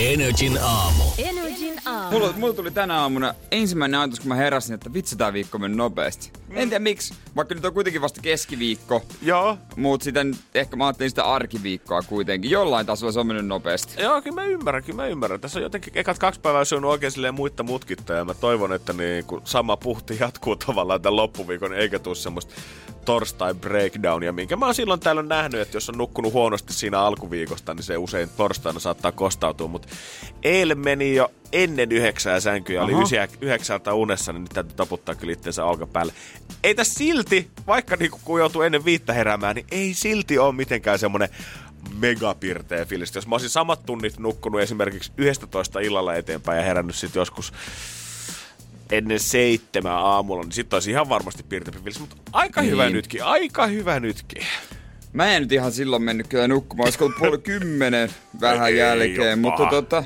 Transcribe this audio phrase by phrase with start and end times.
[0.00, 1.04] Energin aamu.
[2.10, 5.76] Mulla, mulla tuli tänä aamuna ensimmäinen ajatus, kun mä heräsin, että vitsi tää viikko meni
[5.76, 6.30] nopeasti.
[6.50, 9.02] En tiedä miksi, vaikka nyt on kuitenkin vasta keskiviikko.
[9.22, 9.58] Joo.
[9.76, 12.50] Mutta sitten ehkä mä ajattelin sitä arkiviikkoa kuitenkin.
[12.50, 14.02] Jollain tasolla se on mennyt nopeasti.
[14.02, 15.40] Joo, kyllä mä ymmärrän, kyllä mä ymmärrän.
[15.40, 18.92] Tässä on jotenkin ekat kaksi päivää syönyt oikein silleen muita mutkitta ja mä toivon, että
[18.92, 22.54] niin, kun sama puhti jatkuu tavallaan tämän loppuviikon, eikä tuu semmoista
[23.04, 27.74] torstai breakdownia, minkä mä oon silloin täällä nähnyt, että jos on nukkunut huonosti siinä alkuviikosta,
[27.74, 29.88] niin se usein torstaina saattaa kostautua, mutta
[30.42, 35.32] eilen meni jo ennen yhdeksää sänkyä, oli ysiä, yhdeksältä unessa, niin nyt täytyy taputtaa kyllä
[35.32, 36.12] itseensä olkapäälle.
[36.62, 40.98] Ei tässä silti, vaikka niinku, kun joutuu ennen viittä heräämään, niin ei silti ole mitenkään
[40.98, 41.28] semmonen
[41.98, 43.14] megapirteä fiilis.
[43.14, 47.52] Jos mä olisin samat tunnit nukkunut esimerkiksi 11 illalla eteenpäin ja herännyt sitten joskus
[48.90, 52.00] ennen seitsemän aamulla, niin sitten olisi ihan varmasti pirteämpi fiilis.
[52.00, 52.72] Mutta aika niin.
[52.72, 54.46] hyvä nytkin, aika hyvä nytkin.
[55.12, 59.14] Mä en nyt ihan silloin mennyt kyllä nukkumaan, olisiko ollut puoli kymmenen vähän Ei jälkeen,
[59.14, 59.36] jopa.
[59.36, 60.04] mutta tota,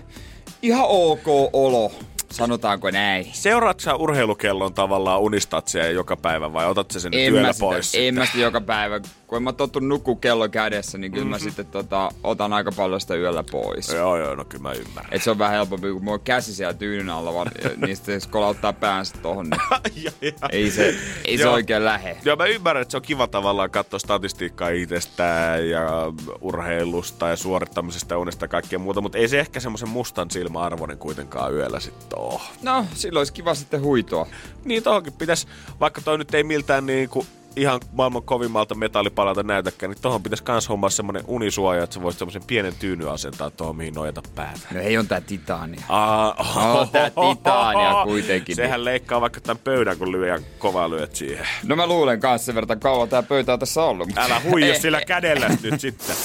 [0.65, 1.93] ihan ok olo,
[2.33, 3.27] sanotaanko näin.
[3.33, 7.53] Seuraatko sä urheilukellon tavallaan unistat siellä joka päivä vai otat sen nyt En mä, yöllä
[7.53, 7.95] sitä, pois?
[7.95, 9.01] en mä sitä joka päivä.
[9.27, 11.31] Kun mä tottunut nukkuu kello kädessä, niin kyllä mm-hmm.
[11.31, 13.89] mä sitten tota, otan aika paljon sitä yöllä pois.
[13.89, 15.15] Joo, joo, no kyllä mä ymmärrän.
[15.15, 17.51] Et se on vähän helpompi, kun mulla on käsi siellä tyynyn alla, vaan,
[17.87, 19.61] niin sitten jos kolauttaa päänsä tohon, niin
[20.05, 20.33] Ja, ja.
[20.53, 20.95] ei se,
[21.25, 22.17] ei se oikein lähe.
[22.25, 28.15] Joo, mä ymmärrän, että se on kiva tavallaan katsoa statistiikkaa itsestään ja urheilusta ja suorittamisesta
[28.15, 32.19] ja unesta ja kaikkea muuta, mutta ei se ehkä semmoisen mustan silmäarvoinen kuitenkaan yöllä sitten
[32.19, 32.43] oo.
[32.63, 34.27] No, silloin olisi kiva sitten huitoa.
[34.65, 35.47] Niin tohonkin pitäisi,
[35.81, 37.27] vaikka toi nyt ei miltään niin kuin
[37.57, 42.19] ihan maailman kovimmalta metallipalalta näytäkään, niin tohon pitäisi kans hommaa semmonen unisuoja, että sä voisit
[42.19, 44.61] semmoisen pienen tyyny asentaa tohon, mihin nojata päätä.
[44.75, 45.81] No ei on tää titaania.
[45.89, 46.35] Aa,
[46.75, 48.57] No, tää titania kuitenkin.
[48.57, 51.47] Sehän leikkaa vaikka tämän pöydän, kun lyö kovaa lyöt siihen.
[51.63, 54.07] No mä luulen kanssa sen verran kauan tää pöytä on tässä ollut.
[54.07, 56.17] mutta- Älä huija sillä kädellä nyt sitten.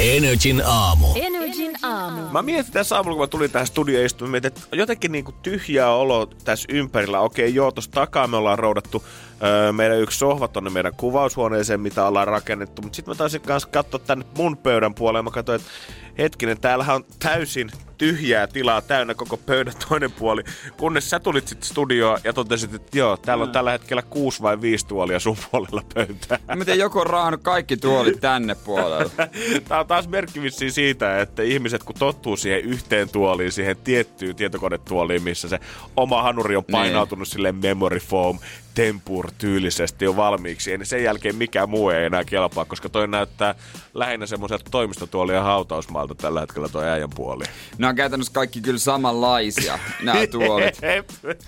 [0.00, 1.06] Energin aamu.
[1.14, 2.22] Energin aamu.
[2.32, 6.66] Mä mietin tässä aamulla, kun mä tulin tähän studioistumaan, että jotenkin niinku tyhjää olo tässä
[6.70, 7.20] ympärillä.
[7.20, 9.04] Okei, joo, tuossa takaa me ollaan roudattu
[9.42, 12.82] öö, meidän yksi sohva tonne meidän kuvaushuoneeseen, mitä ollaan rakennettu.
[12.82, 15.22] Mutta sitten mä taisin kanssa katsoa tänne mun pöydän puolelle.
[15.22, 15.70] Mä katsoin, että
[16.18, 20.42] hetkinen, täällähän on täysin tyhjää tilaa täynnä koko pöydän toinen puoli.
[20.76, 24.60] Kunnes sä tulit sitten studioon ja totesit, että joo, täällä on tällä hetkellä kuusi vai
[24.60, 26.38] viisi tuolia sun puolella pöytää.
[26.54, 29.10] Miten joku on raahannut kaikki tuolit tänne puolelle?
[29.68, 35.22] Tämä on taas merkki siitä, että ihmiset kun tottuu siihen yhteen tuoliin, siihen tiettyyn tietokonetuoliin,
[35.22, 35.60] missä se
[35.96, 37.32] oma hanuri on painautunut niin.
[37.32, 38.38] sille memory foam
[38.78, 43.54] tempur tyylisesti jo valmiiksi, niin sen jälkeen mikään muu ei enää kelpaa, koska toi näyttää
[43.94, 47.44] lähinnä semmoiselta toimistotuolien hautausmaalta tällä hetkellä toi äijän puoli.
[47.78, 50.78] Nämä on käytännössä kaikki kyllä samanlaisia, nämä tuolit.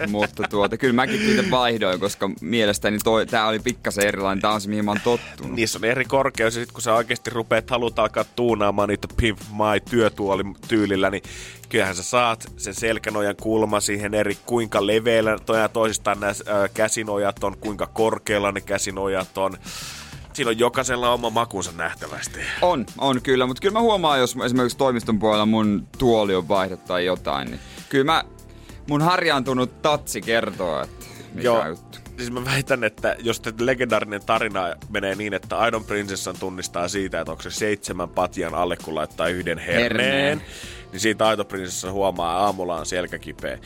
[0.08, 4.42] Mutta tuota, kyllä mäkin niitä vaihdoin, koska mielestäni toi, tää oli pikkasen erilainen.
[4.42, 5.56] Tää on se, mihin mä oon tottunut.
[5.56, 9.38] Niissä on eri korkeus, ja sit kun sä oikeasti rupeat haluat alkaa tuunaamaan niitä Pimp
[9.50, 11.22] My työtuoli tyylillä, niin
[11.70, 16.70] kyllähän sä saat sen selkänojan kulma siihen eri, kuinka leveillä toja toisistaan nämä äh,
[17.20, 19.56] käsinojat on, kuinka korkealla ne käsinojat on.
[20.32, 22.41] Siinä on jokaisella oma makunsa nähtävästi.
[22.62, 26.86] On, on kyllä, mutta kyllä mä huomaan, jos esimerkiksi toimiston puolella mun tuoli on vaihdettu
[26.86, 28.25] tai jotain, niin kyllä mä,
[28.88, 31.66] mun harjaantunut tatsi kertoo, että mikä Joo.
[31.69, 31.98] juttu.
[32.16, 37.20] Siis mä väitän, että jos tämä legendaarinen tarina menee niin, että Aidon prinsessan tunnistaa siitä,
[37.20, 40.42] että onko se seitsemän patjan alle, kun laittaa yhden herneen, Herneen.
[40.92, 43.58] niin siitä Aidon prinsessa huomaa, että aamulla on selkä kipeä.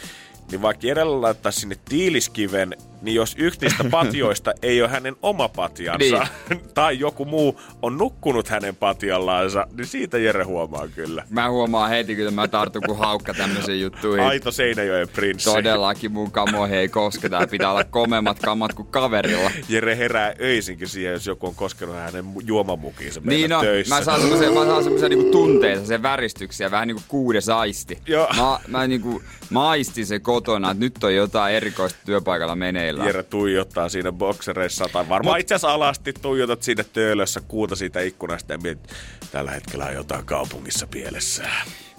[0.50, 5.49] Niin vaikka Jerellä laittaa sinne tiiliskiven, niin jos yksi niistä patjoista ei ole hänen oma
[5.49, 6.27] patjansa,
[6.75, 11.25] tai joku muu on nukkunut hänen patjallaansa, niin siitä Jere huomaa kyllä.
[11.31, 14.24] Mä huomaan heti, kun mä tartun kuin haukka tämmöisiin juttuihin.
[14.27, 15.51] Aito Seinäjoen prinssi.
[15.51, 19.51] Todellakin mun kamoihin ei kosketa pitää olla komemmat kamat kuin kaverilla.
[19.68, 23.95] Jere herää öisinkin siihen, jos joku on koskenut hänen juomamukiinsa Niin no, töissä.
[23.95, 27.98] mä saan semmoisia, mä saan semmoisia niinku tunteita, se väristyksiä, vähän niinku kuudes aisti.
[28.07, 28.28] Joo.
[28.36, 33.06] Mä, mä niinku maistin se kotona, että nyt on jotain erikoista työpaikalla meneillään.
[33.06, 38.52] Jere tuijottaa siinä boksereissa tai varmaan itse asiassa alasti tuijotat siinä töölössä kuuta siitä ikkunasta
[38.52, 38.92] ja mietit,
[39.32, 41.44] tällä hetkellä on jotain kaupungissa pielessä.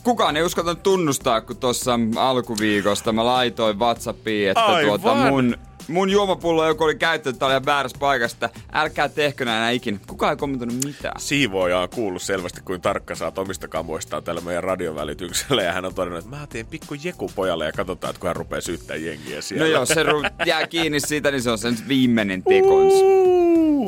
[0.04, 5.02] Kukaan ei uskaltanut tunnustaa, kun tuossa alkuviikosta mä laitoin Whatsappiin, että Aivan.
[5.02, 5.58] tuota mun
[5.88, 9.70] mun juomapullo, joku oli käyttänyt, tää oli ihan väärässä paikassa, että älkää tehkö näin enää
[9.70, 10.00] ikinä.
[10.08, 11.20] Kukaan ei kommentoinut mitään.
[11.20, 15.62] Siivooja on kuullut selvästi, kuin tarkka saat omista kamoistaan tällä meidän radion välityksellä.
[15.64, 18.36] Ja hän on todennut, että mä teen pikku jeku pojalle ja katsotaan, että kun hän
[18.36, 19.66] rupeaa syyttää jengiä siellä.
[19.66, 22.94] No joo, se ru- jää kiinni siitä, niin se on sen viimeinen tekons.
[22.94, 23.35] Uh,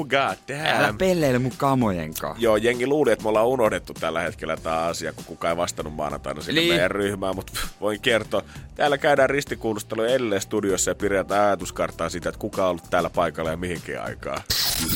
[0.09, 0.98] god Älä damn.
[0.98, 2.42] pelleile mun kamojen kanssa.
[2.44, 5.94] Joo, jengi luuli, että me ollaan unohdettu tällä hetkellä tämä asia, kun kukaan ei vastannut
[5.95, 6.74] maanantaina sinne Niin.
[6.74, 8.42] meidän ryhmään, mutta voin kertoa.
[8.75, 13.51] Täällä käydään ristikuulustelua edelleen studiossa ja pidetään ajatuskarttaa siitä, että kuka on ollut täällä paikalla
[13.51, 14.42] ja mihinkin aikaa.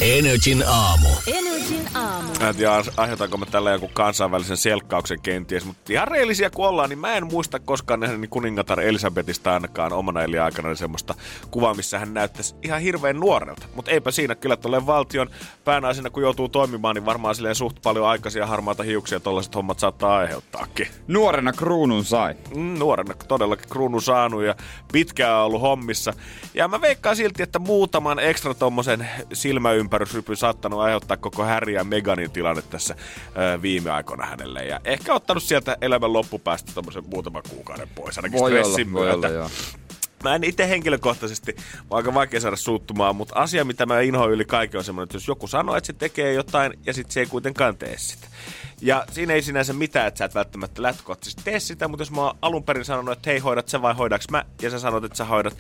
[0.01, 1.10] Energin aamu.
[1.28, 2.30] Energin aamu.
[2.39, 6.89] Mä en tiedä, aiheutanko me tällä joku kansainvälisen selkkauksen kenties, mutta ihan reellisiä kun ollaan,
[6.89, 11.16] niin mä en muista koskaan nähnyt kuningatar Elisabetista ainakaan omana elinaikana semmoista
[11.51, 13.66] kuvaa, missä hän näyttäisi ihan hirveän nuorelta.
[13.75, 15.30] Mutta eipä siinä kyllä tuolle valtion
[15.63, 20.18] päänaisena, kun joutuu toimimaan, niin varmaan silleen suht paljon aikaisia harmaata hiuksia tollaiset hommat saattaa
[20.18, 20.88] aiheuttaakin.
[21.07, 22.36] Nuorena kruunun sai.
[22.56, 24.56] Mm, nuorena todellakin kruunu saanut ja
[24.94, 26.13] pitkään ollut hommissa.
[26.54, 29.10] Ja mä veikkaan silti, että muutaman ekstra tommosen
[29.71, 32.95] silmäympärysrypyn saattanut aiheuttaa koko Harry ja Meganin tilanne tässä
[33.56, 34.65] ö, viime aikoina hänelle.
[34.65, 39.01] Ja ehkä ottanut sieltä elämän loppupäästä tommosen muutaman kuukauden pois, ainakin Voi olla, stressin voi
[39.03, 39.15] myötä.
[39.18, 39.50] olla, joo.
[40.23, 44.45] Mä en itse henkilökohtaisesti, mä aika vaikea saada suuttumaan, mutta asia, mitä mä inhoan yli
[44.45, 47.25] kaiken on semmoinen, että jos joku sanoo, että se tekee jotain ja sitten se ei
[47.25, 48.27] kuitenkaan tee sitä.
[48.81, 52.21] Ja siinä ei sinänsä mitään, että sä et välttämättä lähtökohtaisesti tee sitä, mutta jos mä
[52.21, 55.18] oon alun perin sanonut, että hei hoidat sä vai hoidaks mä, ja sä sanot, että
[55.18, 55.57] sä hoidat,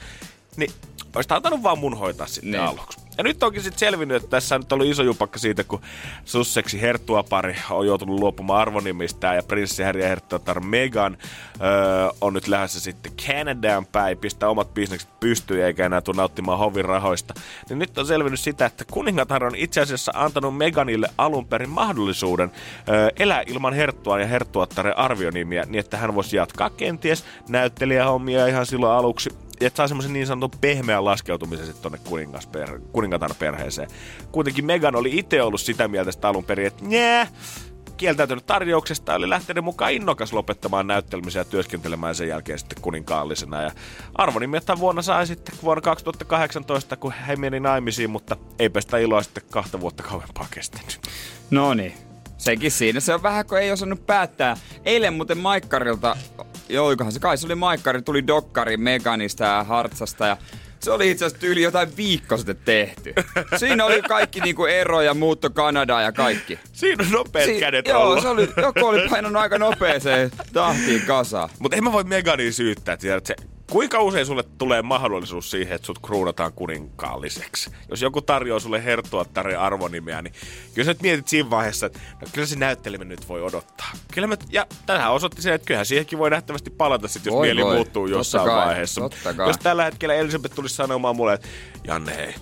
[0.57, 0.71] niin
[1.15, 2.63] olisit antanut vaan mun hoitaa sitten Niin.
[2.63, 2.99] aluksi.
[3.21, 5.81] Ja nyt onkin sitten selvinnyt, että tässä on nyt ollut iso jupakka siitä, kun
[6.25, 11.17] Susseksi herttua pari on joutunut luopumaan arvonimistään ja prinssi Harry ja herttuatar Meghan
[11.61, 16.59] öö, on nyt lähdössä sitten Canadaan päin, pistää omat bisnekset pystyyn eikä enää tule nauttimaan
[16.59, 17.33] hovin rahoista.
[17.69, 22.51] Niin nyt on selvinnyt sitä, että kuningatar on itse asiassa antanut Meghanille alun perin mahdollisuuden
[22.89, 28.65] öö, elää ilman herttua ja herttuattaren arvionimiä niin, että hän voisi jatkaa kenties näyttelijähommia ihan
[28.65, 29.29] silloin aluksi
[29.65, 33.89] että saa semmoisen niin sanotun pehmeän laskeutumisen sitten tonne kuningasper, kuningatar perheeseen.
[34.31, 37.27] Kuitenkin Megan oli itse ollut sitä mieltä sitä alun perin, että njää,
[37.97, 43.61] kieltäytynyt tarjouksesta ja oli lähtenyt mukaan innokas lopettamaan näyttelemisen ja työskentelemään sen jälkeen sitten kuninkaallisena.
[43.61, 43.71] Ja
[44.15, 49.43] arvonimettä vuonna sai sitten vuonna 2018, kun he meni naimisiin, mutta eipä sitä iloa sitten
[49.51, 50.99] kahta vuotta kauempaa kestänyt.
[51.51, 51.93] No niin.
[52.37, 52.99] Sekin siinä.
[52.99, 54.57] Se on vähän, kun ei osannut päättää.
[54.85, 56.17] Eilen muuten Maikkarilta,
[56.73, 60.37] joikohan se kai se oli Maikkari, tuli dokkari Meganista ja Hartsasta ja
[60.79, 63.13] se oli itse asiassa yli jotain viikko sitten tehty.
[63.57, 66.59] Siinä oli kaikki niinku ero ja muutto Kanadaan ja kaikki.
[66.73, 68.21] Siinä on nopeat Si- kädet joo, ollut.
[68.21, 71.49] se oli, joku oli painanut aika nopeeseen tahtiin kasaan.
[71.59, 73.35] Mutta en mä voi Megania syyttää, tiedät, se,
[73.71, 77.71] kuinka usein sulle tulee mahdollisuus siihen, että sut kruunataan kuninkaalliseksi?
[77.89, 80.33] Jos joku tarjoaa sulle herttuattaren arvonimeä, niin
[80.73, 83.91] kyllä sä nyt mietit siinä vaiheessa, että no, kyllä se näyttelemä nyt voi odottaa.
[84.13, 87.47] Kyllä mä, ja tämähän osoitti sen, että kyllähän siihenkin voi nähtävästi palata sit, jos Voi,
[87.47, 87.75] mieli voi.
[87.75, 89.01] muuttuu jossain kai, vaiheessa.
[89.47, 91.47] Jos tällä hetkellä Elisabeth tulisi sanomaan mulle, että
[91.83, 92.35] Janne hei,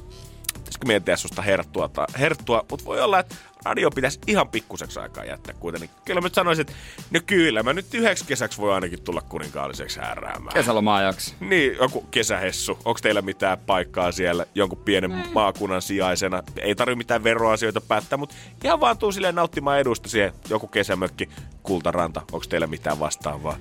[0.69, 3.35] pitäisikö meidän tehdä susta herttua, tai herttua, mutta voi olla, että
[3.65, 5.89] radio pitäisi ihan pikkuseksi aikaa jättää kuitenkin.
[6.05, 6.73] Kyllä mä nyt sanoisin, että
[7.11, 10.53] no kyllä, mä nyt yhdeksi kesäksi voi ainakin tulla kuninkaalliseksi häräämään.
[10.53, 11.35] Kesäloma-ajaksi.
[11.39, 12.79] Niin, joku kesähessu.
[12.85, 15.23] Onko teillä mitään paikkaa siellä jonkun pienen mm.
[15.33, 16.43] maakunnan sijaisena?
[16.61, 21.29] Ei tarvi mitään veroasioita päättää, mutta ihan vaan tuu silleen nauttimaan edusta siihen joku kesämökki,
[21.63, 22.21] kultaranta.
[22.31, 23.57] Onko teillä mitään vastaavaa?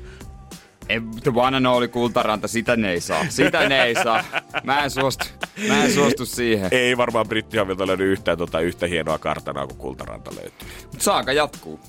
[0.89, 3.27] Ei, The one and only kultaranta, sitä ne ei saa.
[3.29, 4.25] Sitä ne ei saa.
[4.65, 5.25] Mä en suostu,
[5.69, 6.69] mä en suostu siihen.
[6.71, 10.69] Ei varmaan brittihavilta löydy yhtään tota yhtä hienoa kartanaa kuin kultaranta löytyy.
[10.93, 11.81] Mut saaka jatkuu.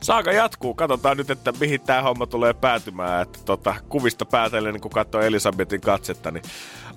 [0.00, 0.74] Saaka jatkuu.
[0.74, 3.22] Katsotaan nyt, että mihin tämä homma tulee päätymään.
[3.22, 6.42] Että tota, kuvista päätellen, kun katsoo Elisabetin katsetta, niin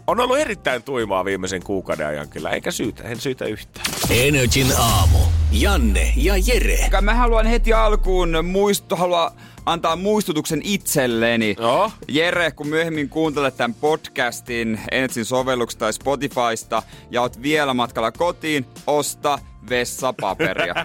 [0.07, 2.49] on ollut erittäin tuimaa viimeisen kuukauden ajan kyllä.
[2.49, 3.85] Eikä syytä, en syytä yhtään.
[4.09, 5.17] Energin aamu.
[5.51, 6.89] Janne ja Jere.
[7.01, 9.31] Mä haluan heti alkuun muistu, haluan
[9.67, 11.55] antaa muistutuksen itselleni.
[11.59, 11.91] Joo.
[12.07, 18.65] Jere, kun myöhemmin kuuntelet tämän podcastin Ensin sovelluksesta tai Spotifysta ja oot vielä matkalla kotiin,
[18.87, 20.75] osta vessapaperia.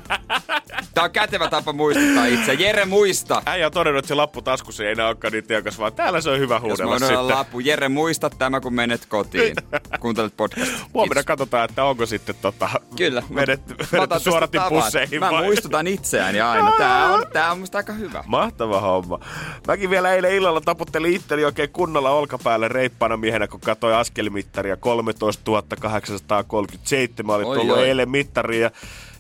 [0.95, 2.53] Tää on kätevä tapa muistuttaa itse.
[2.55, 3.43] Jere, muista!
[3.47, 6.31] Äijä on todennut, että se lappu taskussa ei enää olekaan niin teokas, vaan täällä se
[6.31, 7.29] on hyvä Jos huudella olla sitten.
[7.29, 7.61] lappu.
[7.61, 9.55] Jere, muista tämä, kun menet kotiin.
[10.01, 10.79] Kuuntelet podcastia.
[10.95, 13.23] Huomenna katsotaan, että onko sitten tota, Kyllä.
[13.35, 15.21] vedetty tästä suoratin pusseihin.
[15.21, 15.45] Mä vai?
[15.45, 16.73] muistutan itseäni aina.
[16.79, 18.25] Tää on, tää on musta aika hyvä.
[18.27, 19.19] Mahtava homma.
[19.67, 25.43] Mäkin vielä eilen illalla taputtelin itteni oikein kunnolla olkapäälle reippaana miehenä, kun katsoin askelmittaria 13
[25.81, 27.37] 837.
[27.37, 28.71] Oli tullut eilen mittariin ja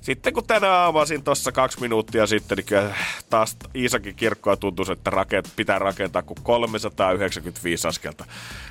[0.01, 2.95] sitten kun tänään avasin tuossa kaksi minuuttia sitten, niin kyllä
[3.31, 8.25] taas Iisakin kirkkoa tuntuu, että rakent, pitää rakentaa kuin 395 askelta.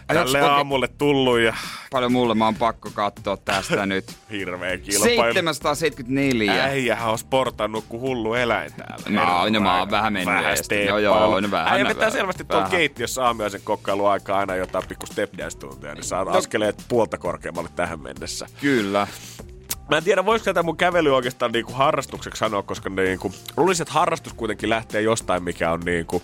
[0.08, 1.54] Tälle Ajatko- aamulle tullut ja
[1.92, 4.16] Paljon mulle, mä oon pakko katsoa tästä nyt.
[4.32, 5.04] hirveä kilpailu.
[5.16, 6.64] 774.
[6.64, 9.10] Äijähän on sportannut kuin hullu eläin täällä.
[9.10, 9.92] Mä oon- Herran mä oon aika.
[9.92, 11.00] vähän mennyt Vähän steppailu.
[11.00, 14.88] Joo, joo, no vähän, Äijä no vetää selvästi tuon keittiössä aamiaisen kokkailun aikaa aina jotain
[14.88, 18.48] pikku step tuntia, niin saa askeleet puolta korkeammalle tähän mennessä.
[18.62, 19.08] Kyllä.
[19.92, 23.94] Mä en tiedä, voisiko tätä mun kävely oikeastaan niinku harrastukseksi sanoa, koska niinku, luulisin, että
[23.94, 26.22] harrastus kuitenkin lähtee jostain, mikä on niinku,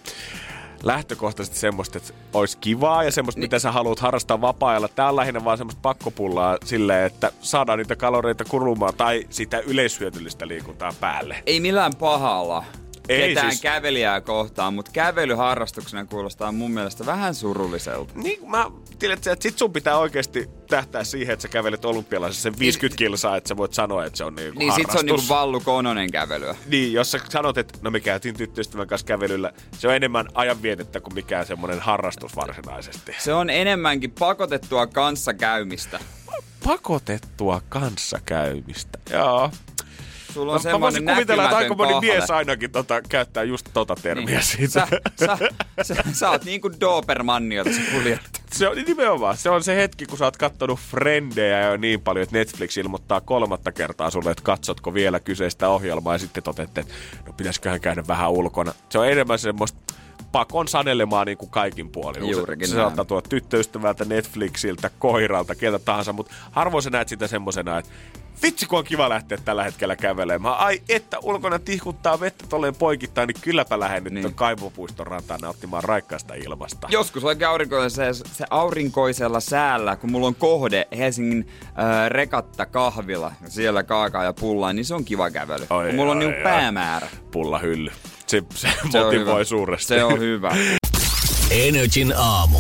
[0.83, 4.87] lähtökohtaisesti semmoista, että olisi kivaa ja semmoista, mitä sä haluat harrastaa vapaa-ajalla.
[4.87, 10.47] Tää on lähinnä vaan semmoista pakkopullaa silleen, että saadaan niitä kaloreita kulumaan tai sitä yleishyötyllistä
[10.47, 11.43] liikuntaa päälle.
[11.45, 12.63] Ei millään pahalla
[13.09, 18.13] Ei ketään siis- kävelijää kohtaan, mutta kävelyharrastuksena kuulostaa mun mielestä vähän surulliselta.
[18.15, 22.59] Niin, mä tiedän, että sit sun pitää oikeasti tähtää siihen, että sä kävelet olympialaisessa sen
[22.59, 25.03] 50 kilsaa, että sä voit sanoa, että se on niinku Niin sit se on harrastus.
[25.21, 26.55] niinku Vallu Kononen kävelyä.
[26.65, 30.99] Niin, jos sä sanot, että no me käytiin tyttöystävän kanssa kävelyllä, se on enemmän ajanvietettä
[30.99, 33.15] kuin mikään semmoinen harrastus varsinaisesti.
[33.19, 35.99] Se on enemmänkin pakotettua kanssakäymistä.
[36.63, 38.97] Pakotettua kanssakäymistä.
[39.11, 39.51] Joo.
[40.37, 43.43] Sulla on Mä, mä voisin semmoinen kuvitella, että aika moni näkymätön mies ainakin tota, käyttää
[43.43, 44.43] just tota termiä Niin.
[44.43, 44.69] siitä.
[44.69, 44.87] Sä,
[45.25, 45.37] sä,
[45.83, 48.19] sä, sä, oot niinku Dobermanni, jota sä kuljet.
[48.51, 52.23] Se on nimenomaan, se on se hetki, kun sä oot kattonut Frendejä jo niin paljon,
[52.23, 56.93] että Netflix ilmoittaa kolmatta kertaa sulle, että katsotko vielä kyseistä ohjelmaa ja sitten totette, että
[57.27, 58.73] no pitäisiköhän käydä vähän ulkona.
[58.89, 59.79] Se on enemmän semmoista
[60.31, 62.29] pakon sanelemaa niin kuin kaikin puolin.
[62.29, 62.85] Juurikin se, näin.
[62.85, 67.91] saattaa tuoda tyttöystävältä, Netflixiltä, koiralta, keltä tahansa, mutta harvoin sä näet sitä semmosena, että
[68.43, 70.57] vitsi kun on kiva lähteä tällä hetkellä kävelemään.
[70.57, 74.23] Ai että ulkona tihkuttaa vettä tolleen poikittain, niin kylläpä lähden nyt Niin.
[74.23, 74.33] niin.
[74.35, 76.87] kaivopuiston rantaan nauttimaan raikkaasta ilmasta.
[76.91, 83.49] Joskus oikein aurinkoisella, se aurinkoisella säällä, kun mulla on kohde Helsingin äh, rekatta kahvila, ja
[83.49, 85.65] siellä kaakaa ja pullaa, niin se on kiva kävely.
[85.69, 86.43] Oi, kun mulla on niinku oi.
[86.43, 87.07] päämäärä.
[87.31, 87.91] Pullahylly.
[88.27, 89.43] Se, se, Se on motivoi hyvä.
[89.43, 89.87] suuresti.
[89.87, 90.55] Se on hyvä.
[91.51, 92.57] Energin aamu.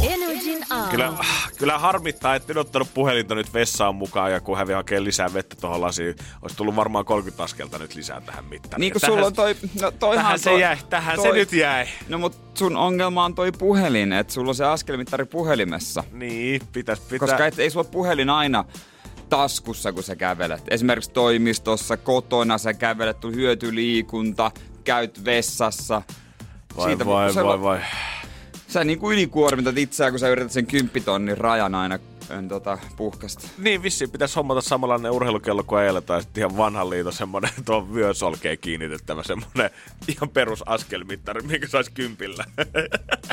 [0.57, 0.91] Energin aamu.
[0.91, 1.13] Kyllä,
[1.57, 5.55] kyllä harmittaa, että en ottanut puhelinta nyt vessaan mukaan ja kun hävi hakee lisää vettä
[5.61, 8.81] tuohon lasiin, olisi tullut varmaan 30 askelta nyt lisää tähän mittariin.
[8.81, 9.55] niin kuin Ja sulla tähän- on toi...
[9.81, 11.85] No toihan Tähän se toi, jäi, tähän se nyt jäi.
[12.09, 16.03] No mut sun ongelma on toi puhelin, että sulla on se askelmittari puhelimessa.
[16.11, 17.27] Niin, pitäis pitää.
[17.27, 18.65] Koska et, ei sulla puhelin aina
[19.29, 20.63] taskussa, kun sä kävelet.
[20.69, 24.51] Esimerkiksi toimistossa, kotona sä kävelet, tuu hyötyliikunta,
[24.83, 26.01] käyt vessassa.
[26.77, 27.79] vai, kun vai, sä- vai, vai.
[28.67, 33.47] Sä niinku ylikuormitat itseään, kun sä yrität sen kymppitonnin rajan aina en, tota, puhkasta.
[33.57, 37.93] Niin, vissiin pitäisi hommata samanlainen urheilukello kuin eilen, tai sitten ihan vanhan liiton semmonen tuon
[37.93, 39.69] vyösolkeen kiinnitettävä semmonen
[40.07, 42.45] ihan perus askelmittari, minkä saisi kympillä.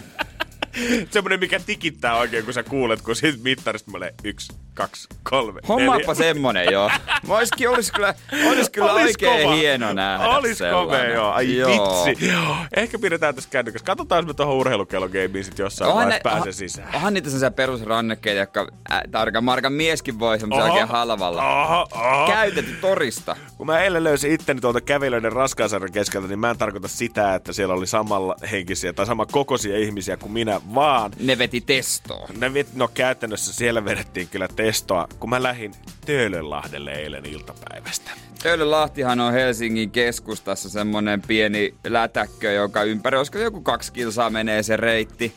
[1.10, 6.12] semmonen, mikä tikittää oikein, kun sä kuulet, kun siitä mittarista menee yksi, kaksi, kolme, Hommaappa
[6.12, 6.14] neljä.
[6.14, 6.90] semmonen, joo.
[7.28, 8.14] Oliskin, olis kyllä,
[8.50, 9.54] olis kyllä Olis oikein kova.
[9.54, 11.30] hieno nähdä Olis komea, joo.
[11.32, 12.04] Ai Joo.
[12.06, 12.30] vitsi.
[12.76, 13.86] Ehkä pidetään tässä kännykässä.
[13.86, 16.88] Katsotaan, jos me tuohon urheilukellogameen sit jossain Onhan, vaiheessa pääsee sisään.
[16.94, 21.62] onhan niitä sellaisia perusrannekkeita, jotka äh, tarkan markan mieskin voi semmoisia oikein halvalla.
[21.64, 22.26] Oho, oho.
[22.26, 23.36] Käytetty torista.
[23.56, 27.52] Kun mä eilen löysin itteni tuolta kävelijöiden raskaasarjan keskeltä, niin mä en tarkoita sitä, että
[27.52, 32.28] siellä oli samalla henkisiä tai sama kokoisia ihmisiä kuin minä, vaan Ne veti testoa.
[32.38, 35.74] ne vet, no käytännössä siellä vedettiin kyllä testoa, kun mä lähdin
[36.06, 38.10] Töölönlahdelle eilen iltapäivästä.
[38.44, 44.76] Töölönlahtihan on Helsingin keskustassa semmonen pieni lätäkkö, joka ympäri, olisiko joku kaksi kilsaa menee se
[44.76, 45.34] reitti.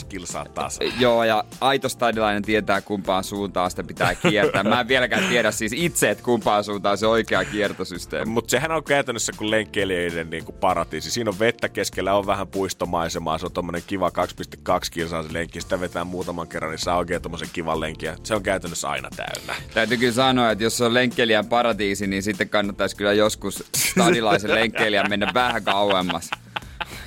[0.00, 0.78] 2,2 kilsaa taas.
[0.98, 4.62] Joo, ja aito stadilainen tietää kumpaan suuntaan sitä pitää kiertää.
[4.62, 8.30] Mä en vieläkään tiedä siis itse, että kumpaan suuntaan se oikea kiertosysteemi.
[8.30, 11.10] Mutta sehän on käytännössä kuin lenkkeilijöiden niin kuin paratiisi.
[11.10, 13.38] Siinä on vettä keskellä, on vähän puistomaisemaa.
[13.38, 15.60] Se on tommonen kiva 2,2 kilsaa se lenkki.
[15.60, 18.06] Sitä vetää muutaman kerran, niin saa oikein tommosen kivan lenkin.
[18.06, 19.54] ja Se on käytännössä aina täynnä.
[19.74, 24.54] Täytyy kyllä sanoa, että jos se on lenkkeilijän paratiisi, niin sitten kannattaisi kyllä joskus stadilaisen
[24.54, 26.30] lenkkeilijän mennä vähän kauemmas.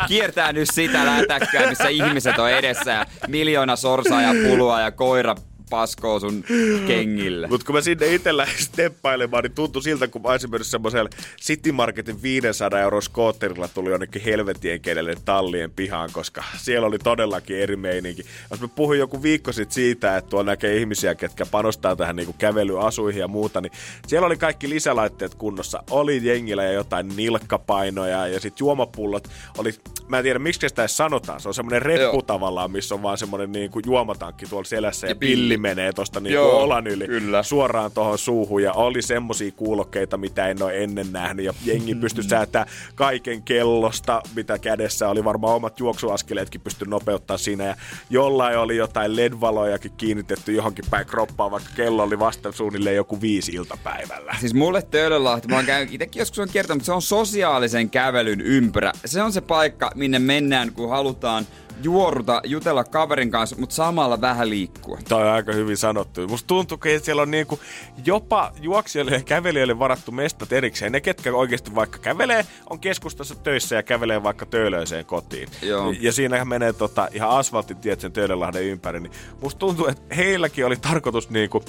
[0.07, 5.35] Kiertää nyt sitä lätäkköä, missä ihmiset on edessä ja miljoona sorsaa ja pulua ja koira
[5.69, 6.43] paskoo sun
[6.87, 7.47] kengille.
[7.47, 11.09] Mutta kun mä sinne itse lähdin steppailemaan, niin tuntui siltä, kun mä olisin mennyt semmoisella
[11.41, 17.57] City Marketin 500 euro skootterilla tuli jonnekin helvetien kielelle tallien pihaan, koska siellä oli todellakin
[17.57, 18.25] eri meininki.
[18.51, 22.33] Jos mä puhuin joku viikko sitten siitä, että tuolla näkee ihmisiä, ketkä panostaa tähän niinku
[22.37, 23.71] kävelyasuihin ja muuta, niin
[24.07, 25.83] siellä oli kaikki lisälaitteet kunnossa.
[25.89, 29.27] Oli jengillä ja jotain nilkkapainoja ja sitten juomapullot
[29.57, 29.73] oli,
[30.07, 32.21] mä en tiedä miksi sitä edes sanotaan, se on semmoinen reppu Joo.
[32.21, 35.57] tavallaan, missä on vaan semmoinen niinku juomatankki tuolla selässä ja, Ja pilli.
[35.63, 37.43] Menee tosta niinku Joo, olan yli kyllä.
[37.43, 38.63] suoraan tuohon suuhun.
[38.63, 41.45] Ja oli semmosia kuulokkeita, mitä en ole ennen nähnyt.
[41.45, 45.23] Ja jengi pystyi säätämään kaiken kellosta, mitä kädessä oli.
[45.23, 47.65] Varmaan omat juoksuaskeleetkin pystyi nopeuttaa siinä.
[47.65, 47.75] Ja
[48.09, 53.51] jollain oli jotain LED-valojakin kiinnitetty johonkin päin kroppaan, vaikka kello oli vasta suunnilleen joku viisi
[53.51, 54.35] iltapäivällä.
[54.39, 58.41] Siis mulle Töölönlahti, mä oon käynyt, itsekin joskus on kertonut, mutta se on sosiaalisen kävelyn
[58.41, 58.91] ympyrä.
[59.05, 61.45] Se on se paikka, minne mennään, kun halutaan
[61.81, 64.99] juoruta, jutella kaverin kanssa, mutta samalla vähän liikkua.
[65.09, 66.27] Toi on aika hyvin sanottu.
[66.27, 67.59] Musta tuntuu, että siellä on niinku
[68.05, 70.91] jopa juoksijoille ja kävelijöille varattu mestat erikseen.
[70.91, 75.49] Ne, ketkä oikeasti vaikka kävelee, on keskustassa töissä ja kävelee vaikka töölöiseen kotiin.
[75.61, 75.93] Joo.
[75.99, 78.99] Ja siinä menee tota, ihan asfalttitiet sen Töölönlahden ympäri.
[78.99, 79.11] Niin
[79.41, 81.63] musta tuntuu, että heilläkin oli tarkoitus niinku,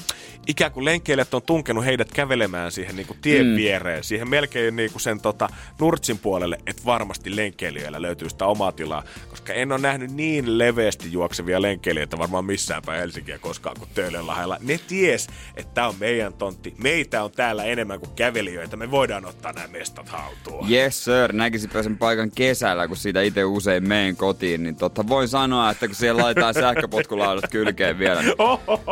[0.47, 3.57] ikään kuin lenkkeilijät on tunkenut heidät kävelemään siihen niinku tien mm.
[3.57, 4.05] viereen.
[4.05, 5.49] Siihen melkein niinku sen tota,
[5.81, 9.03] nurtsin puolelle, että varmasti lenkkeilijöillä löytyy sitä omaa tilaa.
[9.31, 14.57] Koska en ole nähnyt niin leveästi juoksevia lenkkeilijöitä varmaan missään päin Helsinkiä koskaan kuin Töölönlahdella.
[14.61, 16.75] Ne ties, että tämä on meidän tontti.
[16.83, 18.77] Meitä on täällä enemmän kuin kävelijöitä.
[18.77, 20.71] Me voidaan ottaa nämä mestat haltuun.
[20.71, 25.29] Yes sir, näkisipä sen paikan kesällä, kun siitä itse usein meen kotiin, niin totta voin
[25.29, 28.35] sanoa, että kun siellä laitetaan sähköpotkulaudat kylkeen vielä, niin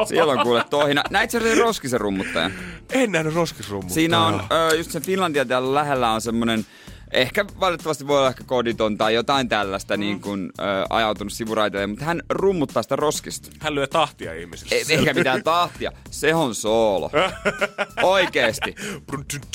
[0.09, 1.03] siellä on kuule tohina.
[1.11, 2.53] Näit sen Roskisen rummuttajan?
[2.93, 3.95] En nähnyt roskisrummuttaa.
[3.95, 6.67] Siinä on ö, just sen Finlandia täällä lähellä on semmonen
[7.13, 10.01] Ehkä valitettavasti voi olla ehkä koditon tai jotain tällaista mm.
[10.01, 13.49] niin kuin, ö, ajautunut sivuraiteille, mutta hän rummuttaa sitä roskista.
[13.61, 14.75] Hän lyö tahtia ihmisille.
[14.75, 15.93] Ei, eikä mitään tahtia.
[16.11, 17.11] Se on soolo.
[18.03, 18.75] Oikeesti.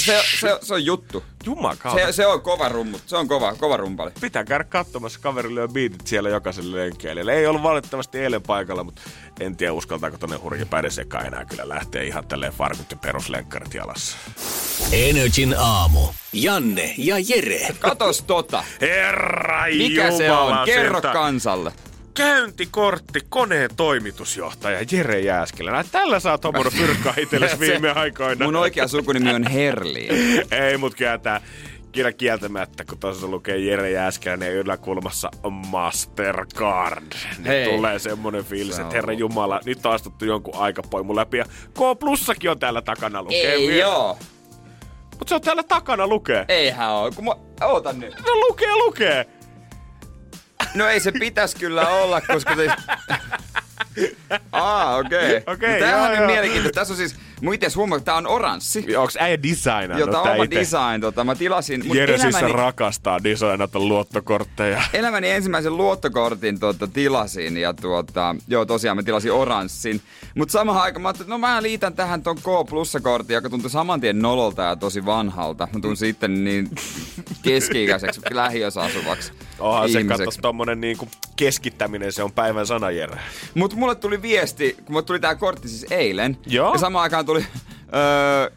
[0.02, 1.24] Se, se, se on juttu.
[1.46, 2.06] Jumakauta.
[2.06, 3.02] Se, se on kova rummut.
[3.06, 4.12] Se on kova, kova rumpali.
[4.22, 7.34] Pitää käydä katsomassa, kaveri lyö biitit siellä jokaiselle lenkkeilijälle.
[7.34, 9.02] Ei ollut valitettavasti eilen paikalla, mutta
[9.40, 14.18] en tiedä uskaltaako tonne hurja pädesekaan enää kyllä lähteä ihan tälleen farkut ja peruslenkkarit jalassa.
[14.92, 16.00] Energin aamu.
[16.34, 17.68] Janne ja Jere.
[17.80, 18.64] Katos tota.
[18.82, 20.66] Herra Mikä Jumala se on?
[20.66, 21.72] Kerro kansalle.
[22.14, 25.84] Käyntikortti koneen toimitusjohtaja Jere Jääskelä.
[25.92, 28.46] Tällä sä oot hommannut fyrkkaa itsellesi Se- viime aikoina.
[28.46, 30.12] Mun oikea sukunimi on Herliin.
[30.66, 31.42] Ei mut kyllä tää
[31.98, 37.14] kyllä kieltämättä, kun tuossa lukee Jere Jääskeläinen ja yläkulmassa on Mastercard.
[37.38, 37.66] Niin Hei.
[37.66, 41.38] tulee semmonen fiilis, Se että herra jumala, nyt on astuttu jonkun aikapoimun läpi.
[41.38, 43.54] Ja K plussakin on täällä takana lukee.
[43.54, 44.18] Ei joo.
[45.20, 46.46] Mut se on täällä takana lukee.
[46.48, 47.12] Eihän oo.
[47.12, 47.32] Kun mä...
[47.66, 48.16] Oota nyt.
[48.26, 49.26] No lukee, lukee.
[50.76, 52.68] No ei se pitäis kyllä olla, koska se...
[54.52, 55.38] Aa, okei.
[55.38, 55.54] Okay.
[55.54, 56.26] Okei, Tämähän joo, on joo.
[56.26, 56.80] mielenkiintoista.
[56.80, 57.16] Tässä on siis...
[57.42, 58.96] Mun itse huomaa, että tää on oranssi.
[58.96, 60.56] Onks äijä designannut Jota tää oma ite?
[60.56, 61.88] design, tota, mä tilasin.
[61.88, 64.82] Mut Jere siis elämäni, rakastaa designata luottokortteja.
[64.94, 70.02] elämäni ensimmäisen luottokortin tuota, tilasin ja tuota, joo tosiaan mä tilasin oranssin.
[70.36, 74.02] Mutta samaan aikaan mä ajattelin, no mä liitän tähän ton K Plus-kortin, joka tuntui saman
[74.02, 75.68] tien nololta ja tosi vanhalta.
[75.74, 76.70] Mä tuun sitten niin
[77.44, 80.26] keski-ikäiseksi lähiössä asuvaksi Onhan se ihmiseksi.
[80.26, 83.20] katso tommonen niinku keskittäminen, se on päivän sana Jere.
[83.54, 86.38] Mutta mulle tuli viesti, kun mulle tuli tää kortti siis eilen.
[86.46, 86.74] Joo.
[86.74, 87.46] Ja samaan aikaan tuli
[87.96, 88.50] öö,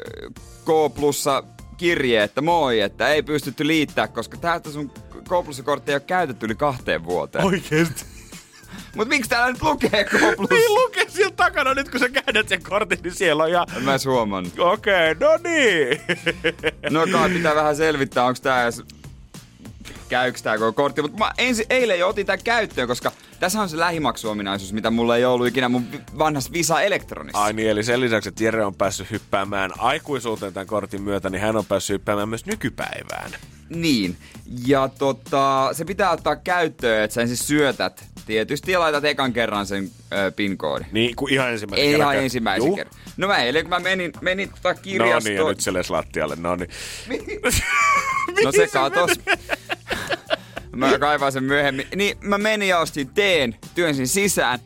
[0.65, 1.43] K plussa
[1.77, 4.91] kirje, että moi, että ei pystytty liittää, koska täältä sun
[5.25, 7.45] K plussa kortti ei ole käytetty yli kahteen vuoteen.
[7.45, 8.05] Oikeesti?
[8.97, 10.51] Mut miksi täällä nyt lukee K plus?
[10.51, 13.67] Niin lukee siellä takana nyt kun sä käännät sen kortin, niin siellä on ja...
[13.77, 14.59] En Mä huomannut.
[14.59, 16.01] Okei, okay, no niin.
[16.91, 18.83] No kai pitää vähän selvittää, onko tää edes
[20.11, 21.03] käyks tää koko kortti.
[21.03, 25.17] Mutta mä ensin, eilen jo otin tän käyttöön, koska tässä on se lähimaksuominaisuus, mitä mulla
[25.17, 25.87] ei ollut ikinä mun
[26.19, 27.43] vanhassa Visa Elektronissa.
[27.43, 31.41] Ai niin, eli sen lisäksi, että Jere on päässyt hyppäämään aikuisuuteen tämän kortin myötä, niin
[31.43, 33.31] hän on päässyt hyppäämään myös nykypäivään.
[33.69, 34.17] Niin.
[34.67, 39.67] Ja tota, se pitää ottaa käyttöön, että sä ensin syötät tietysti ja laitat ekan kerran
[39.67, 40.87] sen ö, PIN-koodin.
[40.93, 42.13] Niin, kuin ihan ensimmäisen Ei kerran.
[42.13, 42.77] ihan ensimmäisen Juu.
[42.77, 42.95] kerran.
[43.17, 45.25] No mä eilen, kun mä menin, menin tota No kirjastoon.
[45.25, 46.37] niin, ja nyt se lattialle.
[46.37, 46.71] No niin.
[48.45, 49.11] No se katos.
[50.77, 51.87] Mä kaivan sen myöhemmin.
[51.97, 54.59] Niin mä menin ja ostin teen, työnsin sisään.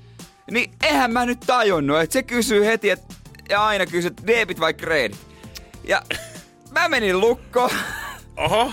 [0.51, 3.15] Niin eihän mä nyt tajunnut, että se kysyy heti, että
[3.49, 5.19] ja aina kysyy, että debit vai kredit.
[5.85, 6.03] Ja
[6.71, 7.71] mä menin lukkoon.
[8.37, 8.73] Oho.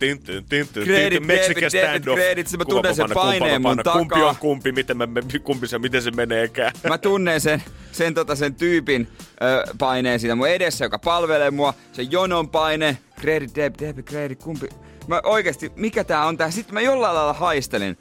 [0.00, 2.18] Mexican debit, debit, standoff.
[2.18, 2.46] credit.
[2.46, 3.92] Sitten mä tunnen sen paineen mun panna.
[3.92, 4.28] Kumpi takaa.
[4.28, 5.08] on kumpi, miten, mä,
[5.44, 6.72] kumpi se, miten se meneekään.
[6.88, 9.08] Mä tunnen sen, sen, tota, sen tyypin
[9.42, 11.74] ö, paineen siinä mun edessä, joka palvelee mua.
[11.92, 14.68] Se jonon paine, kredit, debit, debit, kredit, kumpi.
[15.06, 16.50] Mä oikeesti, mikä tää on tää?
[16.50, 17.98] Sitten mä jollain lailla haistelin,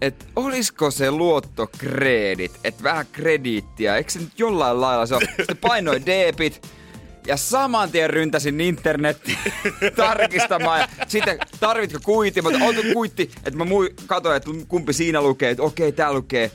[0.00, 5.20] että olisiko se luottokredit, että vähän krediittiä, eikö se nyt jollain lailla se on?
[5.36, 6.68] Sitten painoin debit,
[7.26, 9.38] ja saman tien ryntäsin internetiin
[9.96, 10.80] tarkistamaan.
[10.80, 12.40] Ja sitten tarvitko kuitti?
[12.44, 13.64] Otin, otin kuitti, että mä
[14.06, 15.50] katsoin, että kumpi siinä lukee.
[15.50, 16.50] Että okei, tää lukee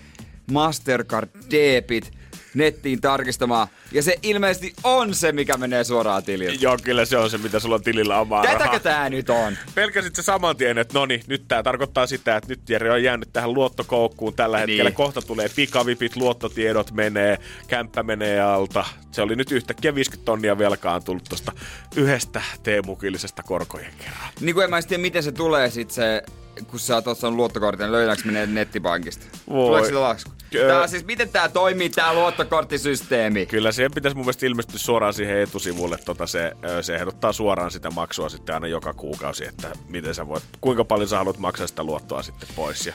[0.51, 2.20] Mastercard Debit.
[2.53, 3.67] Nettiin tarkistamaan.
[3.91, 6.57] Ja se ilmeisesti on se, mikä menee suoraan tilille.
[6.61, 8.79] Joo, kyllä se on se, mitä sulla on tilillä omaa Tätäkö rahaa.
[8.79, 9.57] tää nyt on?
[9.75, 13.03] Pelkäsit se saman tien, että no niin, nyt tää tarkoittaa sitä, että nyt Jere on
[13.03, 14.83] jäänyt tähän luottokoukkuun tällä hetkellä.
[14.83, 14.93] Niin.
[14.95, 17.37] Kohta tulee pikavipit, luottotiedot menee,
[17.67, 18.85] kämppä menee alta.
[19.11, 21.51] Se oli nyt yhtäkkiä 50 tonnia velkaan tullut tosta
[21.95, 24.29] yhdestä teemukillisesta korkojen kerran.
[24.41, 26.23] Niin kuin en mä tiedä, miten se tulee sit se,
[26.67, 29.25] kun sä oot ottanut luottokortin, niin löydäänkö menee nettipankista?
[29.49, 29.67] Voi.
[29.67, 30.31] Tuleeko sitä lasku?
[30.67, 33.45] Tää, siis miten tää toimii, tää luottokorttisysteemi?
[33.45, 35.97] Kyllä siihen pitäisi mun mielestä ilmestyä suoraan siihen etusivulle.
[36.05, 40.43] Tota se, se ehdottaa suoraan sitä maksua sitten aina joka kuukausi, että miten sä voit,
[40.61, 42.87] kuinka paljon sä haluat maksaa sitä luottoa sitten pois.
[42.87, 42.93] Ja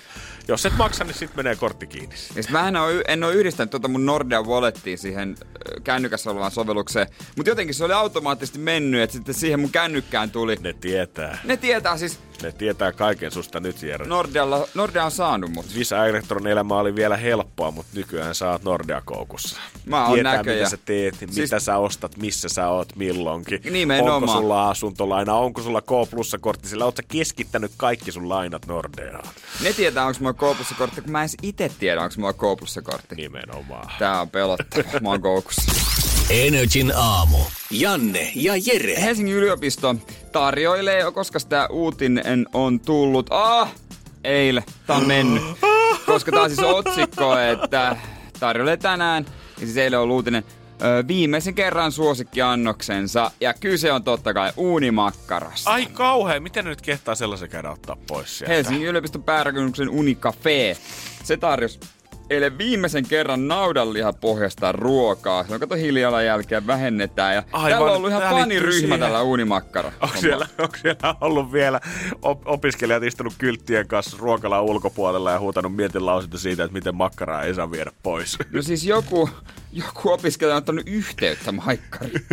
[0.48, 2.14] jos et maksa, niin sitten menee kortti kiinni.
[2.36, 2.68] Ja sit mä
[3.08, 5.36] en oo yhdistänyt tuota mun Nordea Wallettiin siihen
[5.84, 7.06] kännykässä olevaan sovellukseen,
[7.36, 10.56] mutta jotenkin se oli automaattisesti mennyt, että sitten siihen mun kännykkään tuli.
[10.60, 11.38] Ne tietää.
[11.44, 14.06] Ne tietää siis, Ne tietää kaiken susta nyt, Jere.
[14.06, 15.66] Nordealla, Nordea on saanut mut.
[15.74, 19.58] Visa Electron elämä oli vielä helppoa, mutta nykyään sä oot Nordea-koukussa.
[19.86, 20.58] Mä oon Tietää, näköjään.
[20.58, 21.34] mitä sä teet, siis...
[21.34, 23.60] Siis- mitä sä ostat, missä sä oot, milloinkin.
[23.70, 24.14] Nimenomaan.
[24.14, 29.28] Onko sulla asuntolaina, onko sulla K-plussa-kortti, sillä oot sä keskittänyt kaikki sun lainat Nordeaan.
[29.62, 33.14] Ne tietää, onko mulla K-kortti, kun mä en itse tiedä, onko mulla K-kortti.
[33.14, 33.92] Nimenomaan.
[33.98, 35.72] Tää on pelottava, mä oon koukussa.
[36.30, 37.38] Energin aamu.
[37.70, 39.02] Janne ja Jere.
[39.02, 39.96] Helsingin yliopisto
[40.32, 43.26] tarjoilee, koska tämä uutinen on tullut.
[43.30, 43.74] Ah!
[44.24, 44.64] Eile.
[44.86, 45.42] Tää on mennyt.
[46.06, 47.96] Koska tää on siis otsikko, että
[48.40, 49.26] tarjoilee tänään.
[49.60, 50.44] Ja siis eilen on uutinen.
[50.82, 53.30] Ö, viimeisen kerran suosikkiannoksensa.
[53.40, 55.70] Ja kyse on totta kai uunimakkarasta.
[55.70, 58.54] Ai kauhean, miten ne nyt kehtaa sellaisen käydä ottaa pois sieltä?
[58.54, 60.76] Helsingin yliopiston päärakennuksen Unicafe.
[61.24, 61.80] Se tarjosi
[62.30, 65.44] eilen viimeisen kerran naudanlihapohjasta ruokaa.
[65.44, 67.34] Se on kato hiilijalanjälkeä vähennetään.
[67.34, 69.92] Ja Aivan, täällä on ollut ihan faniryhmä tällä uunimakkara.
[70.00, 71.80] Onko siellä, onko siellä ollut vielä
[72.22, 77.54] op- opiskelijat istunut kylttien kanssa ruokalan ulkopuolella ja huutanut mietinlausinta siitä, että miten makkaraa ei
[77.54, 78.38] saa viedä pois?
[78.52, 79.30] No siis joku,
[79.72, 82.26] joku opiskelija on ottanut yhteyttä Maikkariin.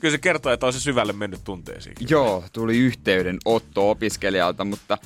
[0.00, 1.96] Kyllä se kertoo, että on se syvälle mennyt tunteisiin.
[2.08, 4.98] Joo, tuli yhteydenotto opiskelijalta, mutta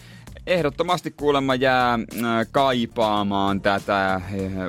[0.46, 4.22] ehdottomasti kuulemma jää äh, kaipaamaan tätä äh,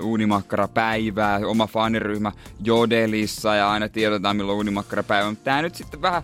[0.04, 1.40] uunimakkarapäivää.
[1.46, 2.32] Oma faniryhmä
[2.64, 5.30] Jodelissa ja aina tiedotetaan milloin uunimakkarapäivä.
[5.30, 6.24] Mutta tää nyt sitten vähän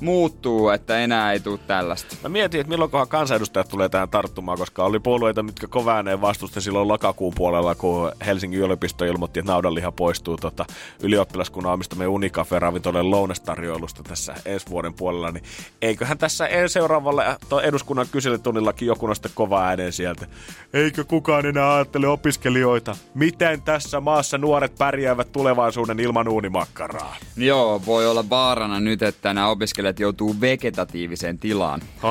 [0.00, 2.16] muuttuu, että enää ei tule tällaista.
[2.22, 6.60] Mä mietin, että milloinkohan kansanedustajat tulee tähän tarttumaan, koska oli puolueita, mitkä kova ääneen vastusti
[6.60, 10.64] silloin lokakuun puolella, kun Helsingin yliopisto ilmoitti, että naudanliha poistuu tota,
[11.02, 15.44] ylioppilaskunnan omistamien Unicafe-ravintolojen lounastarjoilusta tässä ensi vuoden puolella, niin
[15.82, 20.26] eiköhän tässä en- seuraavalla äh, eduskunnan kyselytunnillakin joku nosta kova ääneen sieltä.
[20.72, 22.96] Eikö kukaan enää ajattele opiskelijoita?
[23.14, 27.16] Miten tässä maassa nuoret pärjäävät tulevaisuuden ilman uunimakkaraa?
[27.36, 31.80] Joo, voi olla vaarana nyt, että nämä opiskelijat joutuu vegetatiiviseen tilaan.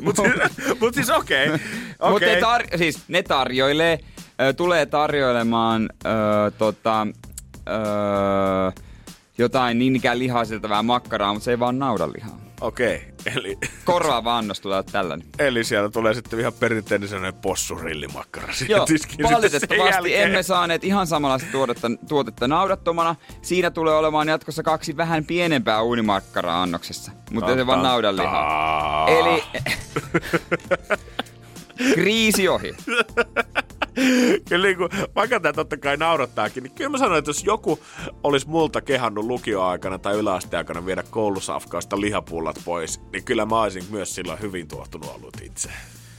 [0.00, 1.46] Mutta siis, mut siis okei.
[1.46, 1.58] Okay.
[1.88, 2.28] Mutta Okay.
[2.28, 3.98] ne, tar- siis ne tarjoilee,
[4.40, 6.08] ö, tulee tarjoilemaan ö,
[6.50, 7.06] tota,
[7.68, 8.82] ö,
[9.38, 10.44] jotain niin ikään lihaa
[10.82, 12.47] makkaraa, mutta se ei vaan naudanlihaa.
[12.60, 13.02] Okei,
[13.36, 15.26] eli, Korvaava annos tulee tällainen.
[15.38, 18.86] eli siellä tulee sitten ihan perinteinen sellainen possurillimakkara Joo,
[19.32, 23.16] valitettavasti emme saaneet ihan samanlaista tuotetta, tuotetta naudattomana.
[23.42, 29.08] Siinä tulee olemaan jatkossa kaksi vähän pienempää uunimakkaraa annoksessa, mutta se vaan naudanlihaa.
[29.08, 29.42] Eli
[31.94, 32.74] kriisi ohi.
[34.48, 37.78] Kyllä niin kuin, vaikka tämä totta kai naurattaakin, niin kyllä mä sanoin, että jos joku
[38.22, 44.14] olisi multa kehannut lukioaikana tai yläasteaikana viedä koulusafkaasta lihapullat pois, niin kyllä mä olisin myös
[44.14, 45.70] silloin hyvin tuottunut ollut itse.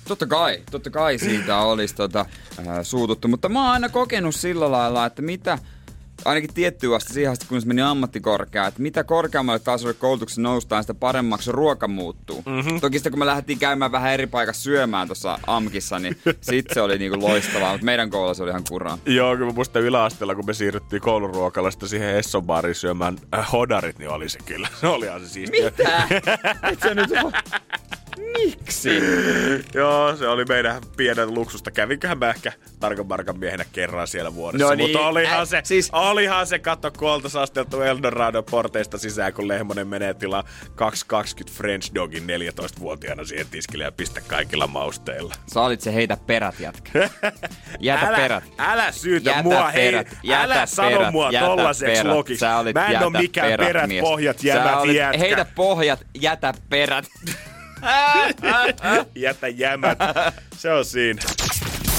[0.07, 2.25] Totta kai, totta kai siitä olisi tota,
[2.59, 5.57] äh, suututtu, mutta mä oon aina kokenut sillä lailla, että mitä,
[6.25, 10.83] ainakin tiettyä asti siihen asti, kun se meni ammattikorkea, että mitä korkeammalle tasolle koulutuksessa noustaan,
[10.83, 12.43] sitä paremmaksi ruoka muuttuu.
[12.45, 12.81] Mm-hmm.
[12.81, 16.81] Toki sitten kun me lähdettiin käymään vähän eri paikassa syömään tuossa AMKissa, niin sit se
[16.81, 18.97] oli niinku loistavaa, mutta meidän koulussa se oli ihan kuraa.
[19.05, 23.99] Joo, kyllä mä muistan yläasteella, kun me siirryttiin kouluruokalasta siihen Esson baariin syömään äh, hodarit,
[23.99, 24.67] niin oli se kyllä.
[24.81, 25.65] Se olihan se siistiä.
[25.65, 26.07] Mitä?
[26.71, 27.09] Et sä nyt.
[28.33, 28.89] Miksi?
[29.73, 31.71] Joo, se oli meidän pienen luksusta.
[31.71, 34.67] Kävinköhän mä ehkä tarkan markan miehenä kerran siellä vuodessa.
[34.67, 38.97] No niin, mutta olihan, äh, se, siis- olihan se, katto kun oltais asteltu Eldorado porteista
[38.97, 40.43] sisään, kun Lehmonen menee tilaa
[40.75, 45.35] 220 French Dogin 14-vuotiaana siihen tiskille ja pistä kaikilla mausteilla.
[45.53, 46.91] Sä olit se heitä perät jätkä.
[47.79, 48.43] Jätä älä, perät.
[48.57, 49.91] Älä syytä Jätä mua, hei.
[49.91, 52.13] perät, jätä älä sano perät, mua jätä tollaseksi perät.
[52.15, 52.45] lokiksi.
[52.73, 54.01] Mä en oo mikään perät, mies.
[54.01, 55.17] pohjat, jämät, jätkä.
[55.17, 57.05] Heitä pohjat, jätä perät.
[59.15, 59.97] Jätä jämät.
[60.57, 61.21] Se on siinä.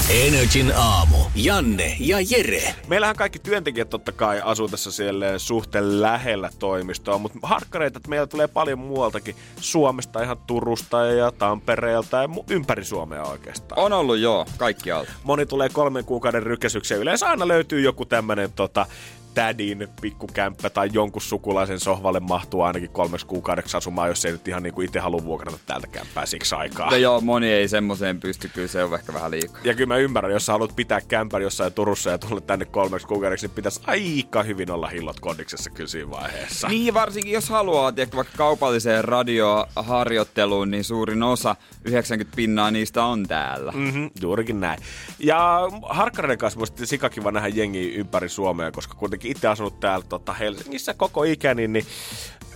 [0.09, 1.17] Energin aamu.
[1.35, 2.75] Janne ja Jere.
[2.87, 8.27] Meillähän kaikki työntekijät totta kai asuu tässä siellä suhteen lähellä toimistoa, mutta harkkareita, että meillä
[8.27, 13.81] tulee paljon muualtakin Suomesta, ihan Turusta ja Tampereelta ja ympäri Suomea oikeastaan.
[13.81, 15.11] On ollut joo, kaikkialta.
[15.23, 16.97] Moni tulee kolmen kuukauden rykkäsyksiä.
[16.97, 18.85] Yleensä aina löytyy joku tämmönen tota,
[19.33, 24.63] tädin pikkukämppä tai jonkun sukulaisen sohvalle mahtuu ainakin kolmeksi kuukaudeksi asumaan, jos ei nyt ihan
[24.63, 26.89] niin kuin itse halua vuokrata täältä kämppää siksi aikaa.
[26.89, 29.61] No joo, moni ei semmoiseen pysty, kyllä se on ehkä vähän liikaa.
[29.63, 33.07] Ja kyllä mä ymmärrän, jos sä haluat pitää kämpän jossain Turussa ja tulla tänne kolmeksi
[33.07, 36.67] kuukaudeksi, niin pitäisi aika hyvin olla hillot kodiksessa kyllä siinä vaiheessa.
[36.67, 43.27] Niin, varsinkin jos haluaa tiedätkö, vaikka kaupalliseen radioharjoitteluun, niin suurin osa, 90 pinnaa niistä on
[43.27, 43.71] täällä.
[43.71, 44.79] Mm-hmm, juurikin näin.
[45.19, 50.33] Ja harkkareiden kanssa musta sikakiva nähdä jengiä ympäri Suomea, koska kuitenkin itse asunut täällä tota,
[50.33, 51.85] Helsingissä koko ikäni, niin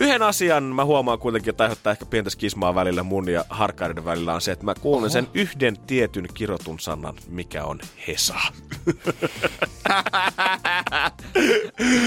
[0.00, 4.34] yhden asian mä huomaan kuitenkin, että aiheuttaa ehkä pientä skismaa välillä mun ja harkkareiden välillä
[4.34, 5.08] on se, että mä kuulen Oho.
[5.08, 8.34] sen yhden tietyn kirotun sanan, mikä on Hesa.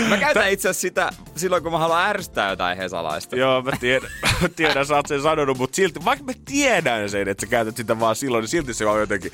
[0.09, 3.35] Mä käytän itse asiassa sitä silloin, kun mä haluan ärsyttää jotain hesalaista.
[3.35, 4.09] Joo, mä tiedän,
[4.41, 7.77] mä tiedän, sä oot sen sanonut, mutta silti, vaikka mä tiedän sen, että sä käytät
[7.77, 9.31] sitä vaan silloin, niin silti se on jotenkin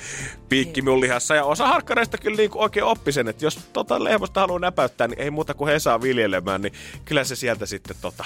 [0.48, 1.34] piikki mun lihassa.
[1.34, 5.15] Ja osa harkkareista kyllä niin oikein oppi sen, että jos tota lehmosta haluaa näpäyttää, niin
[5.16, 6.72] ei muuta kuin Hesaa viljelemään, niin
[7.04, 8.24] kyllä se sieltä sitten tota,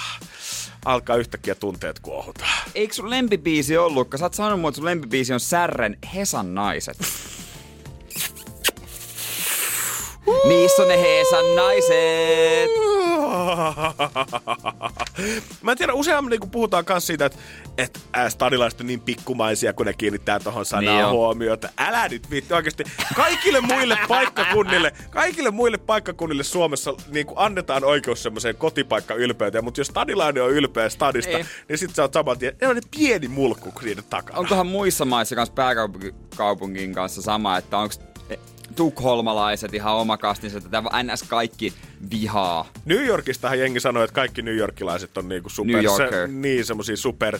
[0.85, 2.45] alkaa yhtäkkiä tunteet kuohuta.
[2.75, 6.97] Eikö sun lempibiisi ollut, sä oot sanonut, että sun lempibiisi on Särren Hesan naiset.
[10.47, 12.71] Niissä on ne Hesan naiset.
[15.61, 17.37] Mä en tiedä, useammin niin puhutaan myös siitä, että,
[17.77, 21.69] että stadilaiset on niin pikkumaisia, kun ne kiinnittää tuohon sanaan Niin huomiota.
[21.77, 22.83] Älä nyt viitti oikeasti.
[23.15, 29.87] Kaikille muille paikkakunnille, kaikille muille paikkakunnille Suomessa niin kuin annetaan oikeus semmoiseen kotipaikkaylpeyteen, mutta jos
[29.87, 31.45] stadilainen on ylpeä stadista, Niin.
[31.69, 34.39] niin sit sä oot saman tien, ne on ne pieni mulkku niiden takana.
[34.39, 37.95] Onkohan muissa maissa kanssa pääkaupungin kanssa sama, että onko
[38.75, 41.73] tukholmalaiset ihan omakastinsa, että NS kaikki
[42.11, 42.69] vihaa.
[42.85, 46.27] New Yorkistahan jengi sanoi, että kaikki New Yorkilaiset on niinku super, New Yorker.
[46.27, 47.39] se, niin semmosia super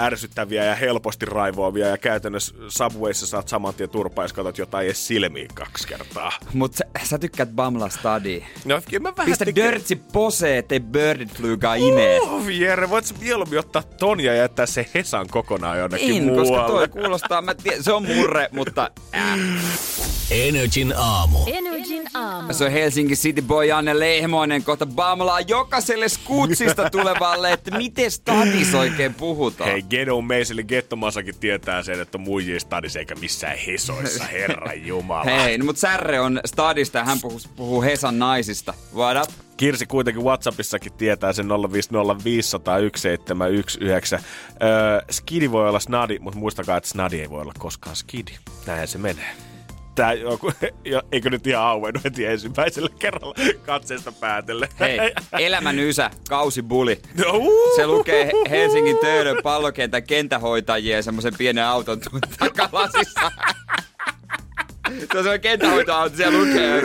[0.00, 5.06] ärsyttäviä ja helposti raivoavia ja käytännössä Subwayssa saat saman tien turpaa, jos katsot jotain edes
[5.06, 6.32] silmiin kaksi kertaa.
[6.52, 8.42] Mut sä, sä tykkäät Bamla Stadi.
[8.64, 12.20] No, kyllä mä vähän Pistä tykkään- Dirtsi posee, ettei birdit flygaa inee.
[12.20, 16.48] Oh, Jere, voit mieluummin ottaa ton ja jättää se Hesan kokonaan jonnekin En, muualle?
[16.50, 19.38] koska toi kuulostaa, mä tiedän, se on murre, mutta äh.
[20.30, 21.38] Energin aamu.
[21.76, 22.52] Energin aamu.
[22.52, 28.74] Se on Helsinki City Boy Janne Lehmoinen kohta bamlaa jokaiselle skutsista tulevalle, että miten stadis
[28.74, 29.70] oikein puhutaan.
[29.70, 35.24] Hei, Gedon meiseli Gettomasakin tietää sen, että on muijia stadissa eikä missään Hesoissa, herra jumala.
[35.24, 38.74] Hei, no mut Särre on stadista ja hän puhuu, puhuu Hesan naisista.
[38.94, 39.30] What up?
[39.56, 41.50] Kirsi kuitenkin Whatsappissakin tietää sen 050501719.
[44.62, 48.32] Öö, skidi voi olla snadi, mutta muistakaa, että snadi ei voi olla koskaan skidi.
[48.66, 49.45] Näin se menee.
[49.96, 50.52] Tää joku,
[50.84, 53.34] jo, eikö nyt ihan auennut heti ensimmäisellä kerralla
[53.66, 54.68] katseesta päätelle?
[54.80, 54.98] Hei,
[55.38, 57.00] elämän ysä, kausibuli.
[57.24, 62.00] No, uh, Se lukee Helsingin Töölön pallokentän kentähoitajien semmoisen pienen auton
[62.38, 63.30] takalasissa.
[64.86, 66.82] Se on semmoinen kentähoitoauto, siellä lukee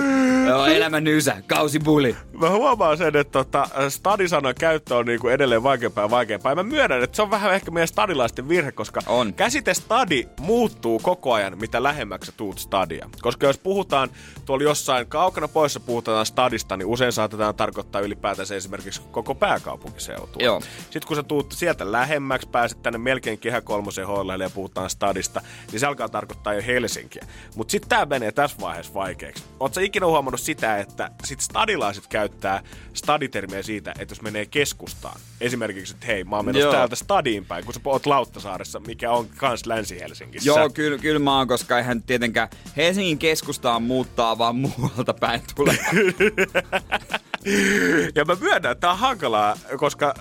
[0.47, 2.15] joo, elämän ysä, kausibuli.
[2.39, 6.51] Mä huomaan sen, että tota, stadisanan käyttö on niinku edelleen vaikeampaa ja vaikeampaa.
[6.51, 9.33] Ja mä myönnän, että se on vähän ehkä meidän stadilaisten virhe, koska On.
[9.33, 13.09] käsite stadi muuttuu koko ajan, mitä lähemmäksi tuut stadia.
[13.21, 14.09] Koska jos puhutaan
[14.45, 20.43] tuolla jossain kaukana poissa puhutaan stadista, niin usein saatetaan tarkoittaa ylipäätänsä esimerkiksi koko pääkaupunkiseutua.
[20.43, 20.61] Joo.
[20.79, 25.41] Sitten kun sä tuut sieltä lähemmäksi, pääset tänne melkein kehä kolmosen hoilaille ja puhutaan stadista,
[25.71, 27.25] niin se alkaa tarkoittaa jo Helsinkiä.
[27.55, 29.43] Mutta sitten tää menee tässä vaiheessa vaikeaksi.
[29.59, 35.93] Oletko ikinä huomannut sitä, että sit stadilaiset käyttää staditermiä siitä, että jos menee keskustaan, esimerkiksi,
[35.93, 36.73] että hei, mä oon menossa Joo.
[36.73, 40.49] täältä stadiin päin, kun sä oot Lauttasaaressa, mikä on kans Länsi-Helsingissä.
[40.49, 45.77] Joo, kyllä, kyllä mä oon, koska eihän tietenkään Helsingin keskustaan muuttaa, vaan muualta päin tulee.
[48.15, 50.13] Ja mä myönnän, että tää on hankalaa, koska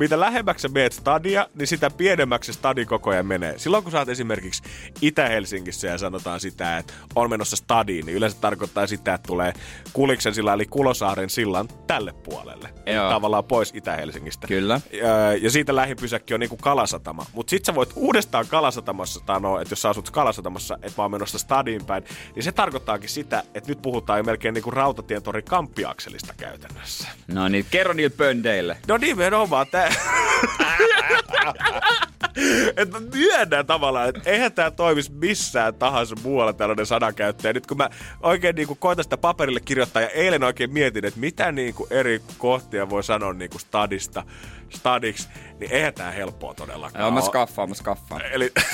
[0.00, 3.58] mitä lähemmäksi sä meet stadia, niin sitä pienemmäksi stadi koko ajan menee.
[3.58, 4.62] Silloin kun sä oot esimerkiksi
[5.02, 9.52] Itä-Helsingissä ja sanotaan sitä, että on menossa stadiin, niin yleensä tarkoittaa sitä, että tulee
[9.92, 12.68] Kuliksen silla eli Kulosaaren sillan tälle puolelle.
[12.86, 13.10] Eli Joo.
[13.10, 14.46] tavallaan pois Itä-Helsingistä.
[14.46, 14.80] Kyllä.
[14.92, 17.26] Ja, ja siitä lähipysäkki on niinku Kalasatama.
[17.32, 21.10] Mutta sit sä voit uudestaan Kalasatamassa sanoa, että jos sä asut Kalasatamassa, että mä oon
[21.10, 26.34] menossa stadiin päin, niin se tarkoittaakin sitä, että nyt puhutaan jo melkein niinku rautatientori kamppiakselista
[26.36, 27.08] käytännössä.
[27.28, 28.76] No niin, kerro niille pöndeille.
[28.88, 29.89] No nimenomaan tää.
[32.76, 37.48] Että mä myönnän tavallaan, että eihän tää toimisi missään tahansa muualla tällainen sanakäyttö.
[37.48, 37.90] Ja nyt kun mä
[38.22, 42.90] oikein niinku koitan sitä paperille kirjoittaa ja eilen oikein mietin, että mitä niinku eri kohtia
[42.90, 44.22] voi sanoa niinku stadista,
[44.68, 45.28] stadiksi,
[45.60, 48.22] niin eihän tää helppoa todellakaan Joo, mä skaffaan, mä skaffaan.
[48.32, 48.52] Eli,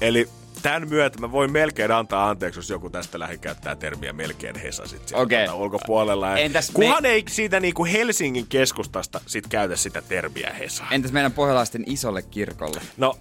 [0.00, 0.28] eli
[0.68, 5.02] tämän myötä mä voin melkein antaa anteeksi, jos joku tästä lähikäyttää termiä melkein Hesa sit
[5.14, 5.46] Okei.
[5.46, 6.36] tota ulkopuolella.
[6.38, 10.84] Entäs me- Kuhan ei siitä niinku Helsingin keskustasta sit käytä sitä termiä Hesa.
[10.90, 12.80] Entäs meidän pohjalaisten isolle kirkolle?
[12.96, 13.18] No,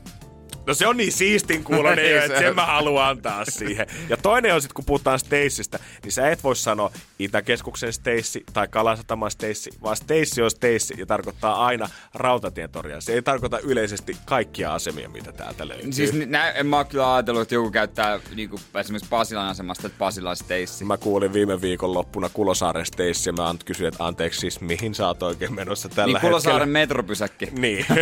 [0.68, 3.88] no se on niin siistin kuulonen Niin että sen mä haluan antaa siihen.
[4.10, 8.68] Ja toinen on sitten, kun puhutaan Stacesta, niin sä et voi sanoa Itäkeskuksen Stacy tai
[8.68, 13.02] Kalasataman Stacy, vaan Stacy on Stacy ja tarkoittaa aina rautatientoria.
[13.02, 15.94] Se ei tarkoita yleisesti kaikkia asemia, mitä täältä löytyy.
[15.94, 20.36] Siis nä, en mä kyllä ajatellut, että joku käyttää niinku, esimerkiksi Pasilan asemasta, että Pasilan
[20.36, 20.84] Stacy.
[20.86, 24.96] Mä kuulin viime viikon loppuna Kulosaaren Stacy ja mä ant- kysyin, että anteeksi siis mihin
[24.96, 26.80] sä oot oikein menossa tällä Niin Kulosaaren hetkellä.
[26.80, 27.46] metropysäkki.
[27.52, 27.86] Niin.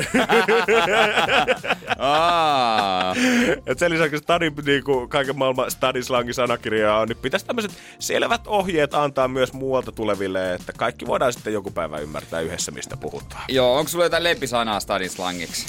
[1.99, 2.54] Aa.
[3.67, 8.93] Et sen lisäksi stadin, niinku, kaiken maailman stadislangin sanakirjaa on, niin pitäisi tämmöiset selvät ohjeet
[8.93, 13.43] antaa myös muualta tuleville, että kaikki voidaan sitten joku päivä ymmärtää yhdessä, mistä puhutaan.
[13.47, 15.65] Joo, onko sulla jotain lempisanaa stadin slangiksi?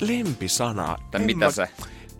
[0.00, 0.96] Lempisana.
[1.10, 1.68] Tai mitä mä- se?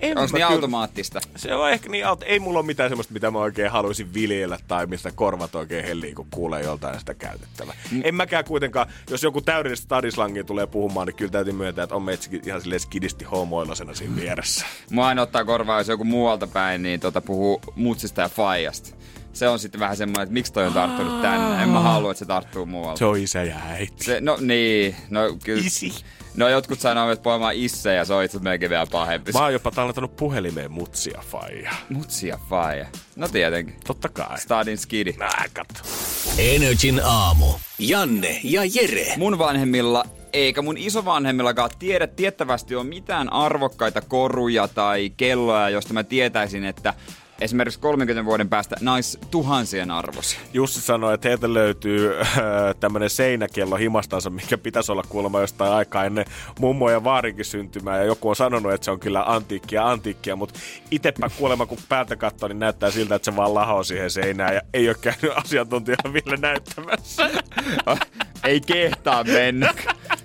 [0.03, 1.21] En Onko niin kyllä- automaattista?
[1.37, 2.25] Se on ehkä niin auto.
[2.25, 6.15] Ei mulla ole mitään semmoista, mitä mä oikein haluaisin viljellä tai mistä korvat oikein hellii,
[6.15, 7.75] kun kuulee joltain sitä käytettävää.
[7.91, 8.01] Mm.
[8.05, 12.03] En mäkään kuitenkaan, jos joku täydellistä stadislangia tulee puhumaan, niin kyllä täytyy myöntää, että on
[12.03, 14.67] metsikin ihan silleen skidisti homoilosena siinä vieressä.
[14.91, 18.91] Mua aina ottaa korvaa, jos joku muualta päin, niin tota, puhuu mutsista ja faijasta.
[19.33, 21.63] Se on sitten vähän semmoinen, että miksi toi on tarttunut tänne.
[21.63, 22.99] En mä halua, että se tarttuu muualta.
[22.99, 24.05] Se on isä ja äiti.
[24.05, 25.63] Se, no niin, no kyllä.
[25.67, 25.93] Isi.
[26.37, 29.33] No jotkut sanoo, että poimaa isse ja se on itse melkein vielä pahempi.
[29.33, 31.71] Mä oon jopa tallentanut puhelimeen mutsia faija.
[31.89, 32.87] Mutsi ja faija.
[33.17, 33.77] No tietenkin.
[33.87, 34.39] Totta kai.
[34.41, 35.15] Stadin skidi.
[35.19, 35.85] Nää, katso.
[36.39, 37.47] Energin aamu.
[37.79, 39.15] Janne ja Jere.
[39.17, 46.05] Mun vanhemmilla eikä mun isovanhemmillakaan tiedä tiettävästi on mitään arvokkaita koruja tai kelloja, josta mä
[46.05, 46.95] tietäisin, että
[47.43, 50.37] esimerkiksi 30 vuoden päästä nais tuhansien arvosi.
[50.53, 52.29] Jussi sanoi, että heiltä löytyy äh,
[52.81, 56.25] tämmönen seinäkello himastansa, mikä pitäisi olla kuulemma jostain aikaa ennen
[56.61, 57.99] mummo ja vaarinkin syntymää.
[57.99, 62.17] Ja joku on sanonut, että se on kyllä antiikkia, antiikkia, mutta itepä kuulemma kun päältä
[62.17, 64.55] katsoo, niin näyttää siltä, että se vaan lahoo siihen seinään.
[64.55, 67.31] Ja ei ole käynyt asiantuntijana vielä näyttämässä.
[68.45, 69.75] Ei kehtaa mennä.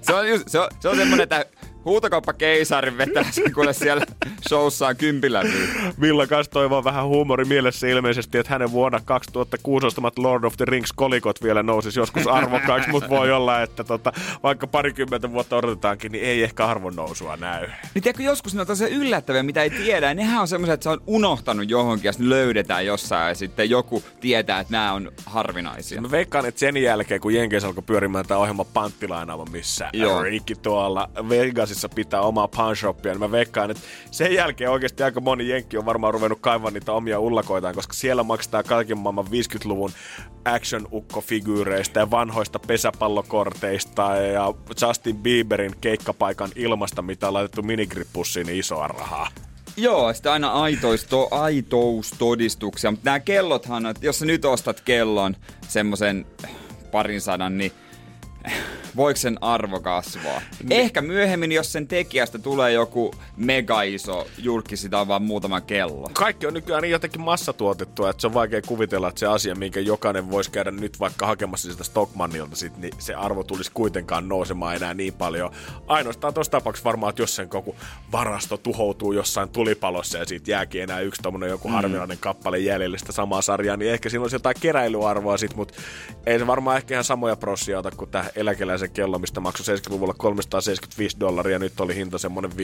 [0.02, 1.46] Se on, just, se on, se on semmonen, että
[1.86, 4.06] huutokauppa keisarin vetää sen kuule siellä
[4.50, 5.68] showssaan kympillä myy.
[6.02, 10.66] Villa kanssa toivoo vähän huumori mielessä ilmeisesti, että hänen vuonna 2006 ostamat Lord of the
[10.66, 14.14] Rings kolikot vielä nousis joskus arvokkaiksi, mutta voi olla, että tota,
[14.44, 17.68] vaikka parikymmentä vuotta odotetaankin, niin ei ehkä arvon nousua näy.
[17.94, 20.14] Niin tiedätkö, joskus ne on tosi yllättäviä, mitä ei tiedä.
[20.14, 24.04] Nehän on semmoisia, että se on unohtanut johonkin ja sitten löydetään jossain ja sitten joku
[24.20, 26.02] tietää, että nämä on harvinaisia.
[26.02, 30.24] Mä veikkaan, että sen jälkeen, kun Jenkeissä alkoi pyörimään tämä ohjelma panttilainaama, missä Joo.
[30.24, 33.84] Riikki tuolla Vegasissa pitää omaa panshoppia, niin mä veikkaan, että
[34.18, 38.24] sen jälkeen oikeasti aika moni Jenkki on varmaan ruvennut kaivamaan niitä omia ullakoitaan, koska siellä
[38.24, 39.92] maksetaan kaiken maailman 50-luvun
[40.46, 48.88] action-ukkofigyyreistä ja vanhoista pesäpallokorteista ja Justin Bieberin keikkapaikan ilmasta, mitä on laitettu minigrippussiin, niin isoa
[48.88, 49.28] rahaa.
[49.78, 55.36] Joo, sitten aina aitoisto, aitoustodistuksia, mutta nämä kellothan, että jos sä nyt ostat kellon
[55.68, 56.26] semmoisen
[56.92, 57.72] parin sadan, niin
[58.98, 60.42] voiko sen arvo kasvaa?
[60.70, 66.10] Ehkä myöhemmin, jos sen tekijästä tulee joku mega iso julkki, sitä on vaan muutama kello.
[66.14, 69.80] kaikki on nykyään niin jotenkin massatuotettua, että se on vaikea kuvitella, että se asia, minkä
[69.80, 74.76] jokainen voisi käydä nyt vaikka hakemassa sitä Stockmannilta, sit, niin se arvo tulisi kuitenkaan nousemaan
[74.76, 75.52] enää niin paljon.
[75.88, 77.76] Ainoastaan tuossa tapauksessa varmaan, että jos sen koko
[78.12, 83.12] varasto tuhoutuu jossain tulipalossa ja siitä jääkin enää yksi tommonen joku harvinainen kappale jäljellä sitä
[83.12, 85.74] samaa sarjaa, niin ehkä siinä olisi jotain keräilyarvoa sit, mutta
[86.26, 90.14] ei se varmaan ehkä ihan samoja prossia ota kuin tämä eläkeläisen kello, mistä maksoi 70-luvulla
[90.14, 92.56] 375 dollaria, nyt oli hinta semmonen 5-700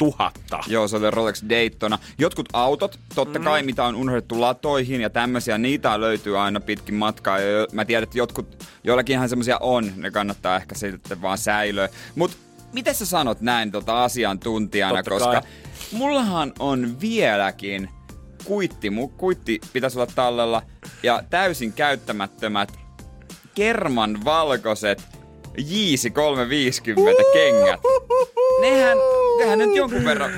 [0.00, 0.32] 000.
[0.66, 1.98] Joo, se oli Rolex Daytona.
[2.18, 7.38] Jotkut autot, totta kai, mitä on unohdettu latoihin ja tämmöisiä, niitä löytyy aina pitkin matkaa.
[7.38, 11.88] Ja mä tiedän, että jotkut, joillakinhan semmoisia on, ne kannattaa ehkä sitten vaan säilöä.
[12.14, 12.36] Mut
[12.72, 15.50] miten sä sanot näin tota asiantuntijana, Totta koska kai.
[15.92, 17.88] mullahan on vieläkin
[18.44, 20.62] kuitti, mu, kuitti pitäisi olla tallella
[21.02, 22.78] ja täysin käyttämättömät
[23.58, 25.02] kerman valkoiset
[25.58, 27.80] Jiisi 350 kengät.
[28.60, 28.98] Nehän,
[29.38, 30.32] nehän nyt jonkun verran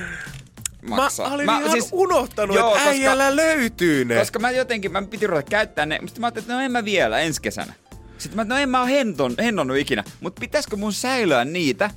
[0.88, 1.28] maksaa.
[1.28, 4.18] Mä olin mä, ihan siis, unohtanut, Joo, että koska- äijällä löytyy ne.
[4.18, 6.84] Koska mä jotenkin, mä piti ruveta käyttää ne, mutta mä ajattelin, että no en mä
[6.84, 7.72] vielä ensi kesänä.
[8.18, 11.90] Sitten mä, no en mä oo henton, hennonnut ikinä, mutta pitäisikö mun säilöä niitä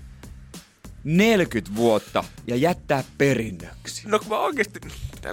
[1.04, 4.02] 40 vuotta ja jättää perinnöksi?
[4.06, 4.80] No kun mä oikeesti,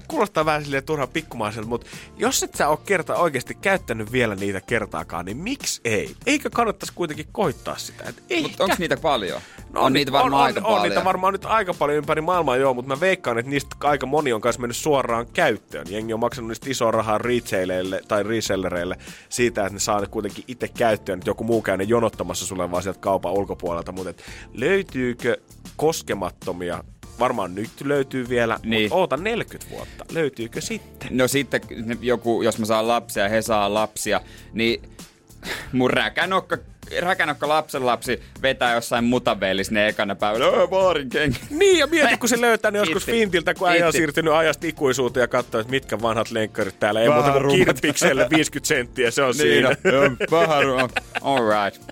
[0.09, 4.61] kuulostaa vähän silleen turhan pikkumaiselta, mutta jos et sä oo kerta oikeasti käyttänyt vielä niitä
[4.61, 6.15] kertaakaan, niin miksi ei?
[6.27, 8.05] Eikö kannattaisi kuitenkin koittaa sitä?
[8.43, 9.41] Mutta onko niitä paljon?
[9.73, 10.83] No on, niitä varmaan on, aika on, paljon.
[10.83, 14.07] On niitä varmaan nyt aika paljon ympäri maailmaa, joo, mutta mä veikkaan, että niistä aika
[14.07, 15.87] moni on kanssa mennyt suoraan käyttöön.
[15.91, 18.97] Jengi on maksanut niistä isoa rahaa retaileille tai resellereille
[19.29, 22.71] siitä, että ne saa ne kuitenkin itse käyttöön, että joku muu käy ne jonottamassa sulle
[22.71, 23.93] vaan sieltä kaupan ulkopuolelta.
[23.93, 24.23] Mutta
[24.55, 25.37] löytyykö
[25.77, 26.85] koskemattomia
[27.21, 28.71] varmaan nyt löytyy vielä, niin.
[28.71, 28.83] Niin.
[28.83, 30.05] mutta oota 40 vuotta.
[30.13, 31.09] Löytyykö sitten?
[31.17, 31.61] No sitten
[32.01, 34.21] joku, jos mä saan lapsia ja he saa lapsia,
[34.53, 34.83] niin
[35.73, 36.59] mun räkänokka,
[37.01, 40.45] räkänokka lapsen lapsi vetää jossain mutavellis ne ekana päivänä.
[40.45, 41.39] Öö, vaarin kenkä.
[41.51, 43.13] Niin, ja mieti, kun se löytää ne joskus Itti.
[43.13, 47.01] Fintiltä, kun äijä on siirtynyt ajasta ikuisuuteen ja katsoo, että mitkä vanhat lenkkarit täällä.
[47.01, 47.81] Ei muuta kuin rummat.
[47.81, 49.69] kirpikselle 50 senttiä, se on Niin, siinä.
[49.69, 51.83] no, vähän ru- All right.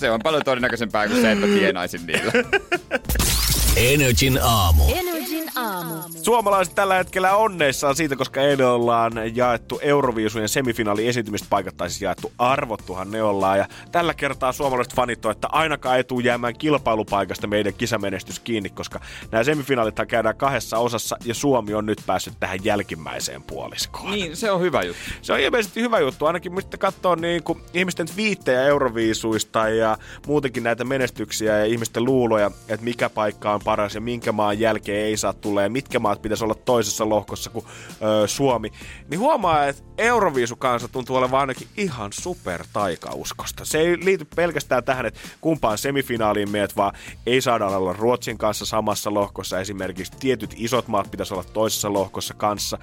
[0.00, 2.32] Se on paljon todennäköisempää kuin se, että tienaisin niillä.
[3.76, 4.84] Energin aamu.
[4.94, 5.94] Energin aamu.
[6.22, 12.32] Suomalaiset tällä hetkellä onneissaan siitä, koska eilen ollaan jaettu Euroviisujen semifinaali esiintymispaikat, tai siis jaettu
[12.38, 13.58] arvottuhan ne ollaan.
[13.58, 18.70] Ja tällä kertaa suomalaiset fanit on, että ainakaan ei tule jäämään kilpailupaikasta meidän kisamenestys kiinni,
[18.70, 24.10] koska nämä semifinaalit käydään kahdessa osassa, ja Suomi on nyt päässyt tähän jälkimmäiseen puoliskoon.
[24.10, 25.02] niin, se on hyvä juttu.
[25.22, 30.62] Se on ilmeisesti hyvä juttu, ainakin mistä katsoo niin kuin ihmisten twiittejä Euroviisuista ja muutenkin
[30.62, 35.16] näitä menestyksiä ja ihmisten luuloja, että mikä paikka on paras ja minkä maan jälkeen ei
[35.16, 37.66] saa tulla ja mitkä maat pitäisi olla toisessa lohkossa kuin
[38.02, 38.72] ö, Suomi.
[39.08, 43.64] Niin huomaa, että Euroviisukansa tuntuu olevan ainakin ihan super taikauskosta.
[43.64, 46.92] Se ei liity pelkästään tähän, että kumpaan semifinaaliin meet, vaan
[47.26, 49.60] ei saada olla Ruotsin kanssa samassa lohkossa.
[49.60, 52.78] Esimerkiksi tietyt isot maat pitäisi olla toisessa lohkossa kanssa.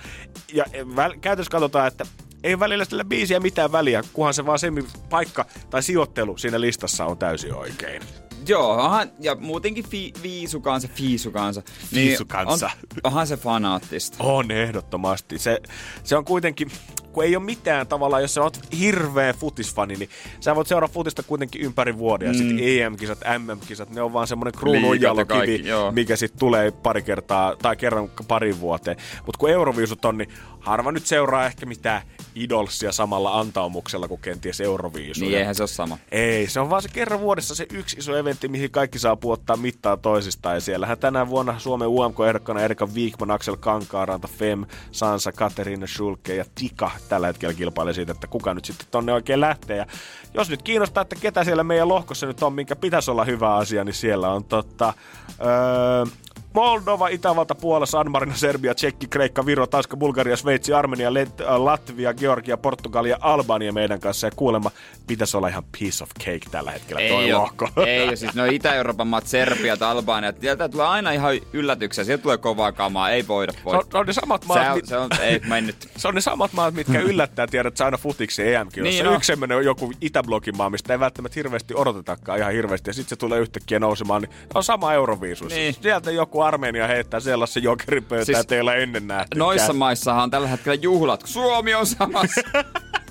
[0.54, 2.06] Ja väl- käytännössä katsotaan, että
[2.44, 4.68] ei välillä sillä biisiä mitään väliä, kunhan se vaan se
[5.10, 8.02] paikka tai sijoittelu siinä listassa on täysin oikein.
[8.48, 11.62] Joo, onhan, ja muutenkin fi, viisukansa, fiisukansa.
[11.92, 12.66] Niin Fiisukansa.
[12.66, 12.72] On,
[13.04, 14.18] onhan se fanaattista.
[14.20, 15.40] On ehdottomasti.
[15.40, 15.62] Se,
[16.04, 16.72] se on kuitenkin,
[17.12, 21.24] kun ei ole mitään tavallaan, jos sä oot hirveä futisfani, niin sä voit seuraa futista
[21.24, 22.28] kuitenkin ympäri vuoden.
[22.28, 27.76] Ja sitten EM-kisat, MM-kisat, ne on vaan semmoinen kruununjalokivi, mikä sitten tulee pari kertaa tai
[27.76, 28.98] kerran parin vuoteen.
[29.26, 30.30] Mutta kun Euroviisut on, niin
[30.64, 32.02] harva nyt seuraa ehkä mitään
[32.36, 35.30] idolsia samalla antaumuksella kuin kenties Euroviisuja.
[35.30, 35.98] Niin eihän se ole sama.
[36.12, 39.58] Ei, se on vaan se kerran vuodessa se yksi iso eventti, mihin kaikki saa ottaa
[39.58, 40.56] mittaa toisistaan.
[40.56, 46.46] Ja siellähän tänä vuonna Suomen UMK-ehdokkana Erika Wigman, Axel Kankaaranta, Fem, Sansa, Katerina Schulke ja
[46.56, 49.78] Tika tällä hetkellä kilpailee siitä, että kuka nyt sitten tonne oikein lähtee.
[49.78, 49.86] Ja
[50.34, 53.84] jos nyt kiinnostaa, että ketä siellä meidän lohkossa nyt on, minkä pitäisi olla hyvä asia,
[53.84, 54.94] niin siellä on tota...
[55.40, 56.06] Öö,
[56.54, 61.56] Moldova, Itävalta, Puola, San Marino, Serbia, Tsekki, Kreikka, Viro, Tanska, Bulgaria, Sveitsi, Armenia, Let- äh,
[61.62, 64.28] Latvia, Georgia, Portugalia ja Albania meidän kanssa.
[64.28, 64.72] Ja kuulemma
[65.08, 67.68] pitäisi olla ihan piece of cake tällä hetkellä toi Ei lohko.
[67.76, 68.16] ole, ei ole.
[68.16, 70.34] Siis no Itä-Euroopan maat, Serbia, Albania.
[70.42, 72.04] Sieltä tulee aina ihan yllätyksiä.
[72.04, 73.10] Sieltä tulee kovaa kamaa.
[73.10, 75.40] Ei voida Se on, ne on ne samat maat, Se, on- mi- se on, ei
[75.48, 75.76] mennyt.
[75.98, 78.90] se on ne samat maat, mitkä yllättää, tiedät sä aina futiksi EM-kilossa.
[78.90, 79.16] Niin Niin on.
[79.16, 82.90] Yksi semmoinen joku Itäblogin maa, mistä ei välttämättä hirveästi odotetakaan ihan hirveästi.
[82.90, 85.54] Ja sitten se tulee yhtäkkiä nousemaan, niin on sama Euroviisus.
[85.54, 85.76] Niin.
[85.82, 89.38] Sieltä joku Armenia heittää sellaisen jokeripöytään, Siis että ei ole ennen nähty.
[89.38, 92.42] Noissa maissahan on tällä hetkellä juhlat, kun Suomi on samassa.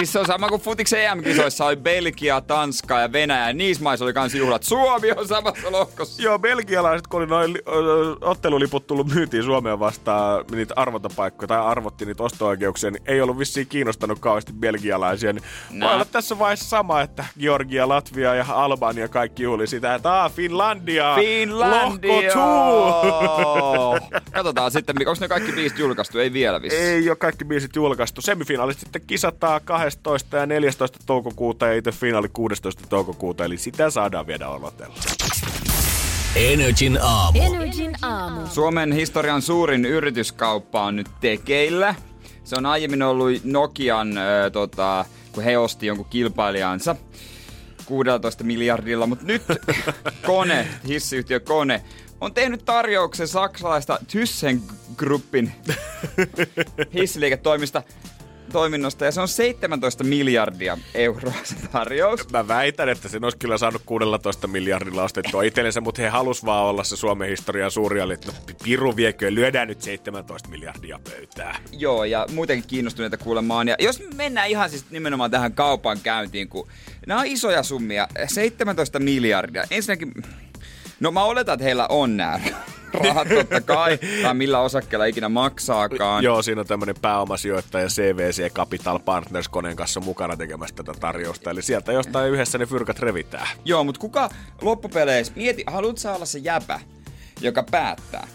[0.00, 3.52] Siis se on sama kuin futiksen EM-kisoissa oli Belgia, Tanska ja Venäjä.
[3.52, 4.62] Niissä maissa oli kans juhlat.
[4.62, 6.22] Suomi on samassa lohkossa.
[6.22, 7.62] Joo, belgialaiset, kun oli noin li-
[8.20, 13.66] otteluliput tullut myyntiin Suomeen vastaan niitä arvontapaikkoja tai arvotti niitä osto-oikeuksia, niin ei ollut vissiin
[13.66, 15.32] kiinnostanut kauheasti belgialaisia.
[15.32, 15.86] Niin No.
[15.86, 20.32] Voi olla tässä vaiheessa sama, että Georgia, Latvia ja Albania kaikki juhli sitä, että aah,
[20.32, 21.14] Finlandia!
[21.14, 22.32] Finlandia!
[22.36, 23.98] Lohko!
[24.34, 26.18] Katsotaan sitten, onko ne kaikki biisit julkaistu?
[26.18, 26.78] Ei vielä vissi.
[26.78, 28.20] Ei ole kaikki biisit julkaistu.
[28.20, 29.60] Semifinaalit sitten kisataan
[29.90, 30.36] 12.
[30.36, 30.98] ja 14.
[31.06, 32.82] toukokuuta ja itse finaali 16.
[32.88, 34.94] toukokuuta, eli sitä saadaan vielä odotella.
[36.36, 37.38] Energin aamu.
[37.42, 38.46] Energin aamu.
[38.46, 41.94] Suomen historian suurin yrityskauppa on nyt tekeillä.
[42.44, 46.96] Se on aiemmin ollut Nokian, ö, tota, kun he osti jonkun kilpailijansa
[47.86, 49.42] 16 miljardilla, mutta nyt
[50.26, 51.82] Kone, hissiyhtiö Kone,
[52.20, 55.52] on tehnyt tarjouksen saksalaista ThyssenKruppin
[56.94, 57.82] hissiliiketoimista
[58.50, 62.30] toiminnosta ja se on 17 miljardia euroa se tarjous.
[62.32, 66.64] Mä väitän, että sen olisi kyllä saanut 16 miljardilla ostettua itsellensä, mutta he halus vaan
[66.64, 68.32] olla se Suomen historian suuri, eli että no,
[68.64, 71.56] piru viekö, lyödään nyt 17 miljardia pöytää.
[71.72, 73.68] Joo, ja muutenkin kiinnostuneita kuulemaan.
[73.68, 76.68] Ja jos mennään ihan siis nimenomaan tähän kaupan käyntiin, kun
[77.06, 79.64] nämä on isoja summia, 17 miljardia.
[79.70, 80.12] Ensinnäkin,
[81.00, 82.40] no mä oletan, että heillä on nämä
[82.94, 86.24] rahat totta kai, tai millä osakkeella ikinä maksaakaan.
[86.24, 91.50] Joo, siinä on tämmöinen pääomasijoittaja CVC Capital Partners koneen kanssa mukana tekemässä tätä tarjousta.
[91.50, 93.48] Eli sieltä jostain yhdessä ne fyrkat revitään.
[93.64, 94.28] Joo, mutta kuka
[94.62, 96.80] loppupeleissä, mieti, haluat sä olla se jäpä,
[97.40, 98.28] joka päättää,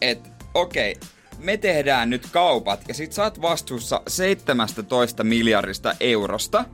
[0.00, 0.96] että okei,
[1.38, 6.64] me tehdään nyt kaupat ja sit sä oot vastuussa 17 miljardista eurosta.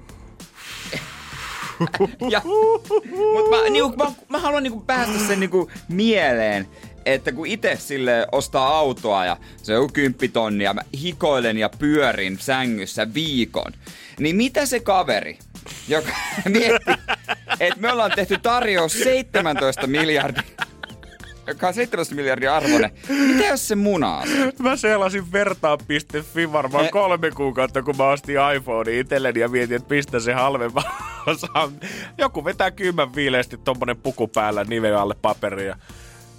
[2.30, 2.43] ja,
[3.32, 6.68] mut mä, niinku, mä, mä haluan niinku päästä sen niinku mieleen,
[7.07, 12.38] että kun itse sille ostaa autoa ja se on kymppitonni ja mä hikoilen ja pyörin
[12.40, 13.72] sängyssä viikon,
[14.20, 15.38] niin mitä se kaveri,
[15.88, 16.11] joka
[16.59, 16.90] mietti,
[17.61, 20.42] että me ollaan tehty tarjous 17 miljardia
[21.48, 22.90] joka on 17 miljardia arvoinen.
[23.09, 24.52] Mitä jos se munaa sen?
[24.59, 26.90] Mä selasin vertaa.fi varmaan Eh.
[26.90, 30.84] kolme kuukautta, kun mä ostin iPhone itselleni ja mietin, että mistä se halvemman
[31.40, 31.72] saa.
[32.18, 35.76] Joku vetää kymmen viileesti tommonen puku päällä niven alle paperia.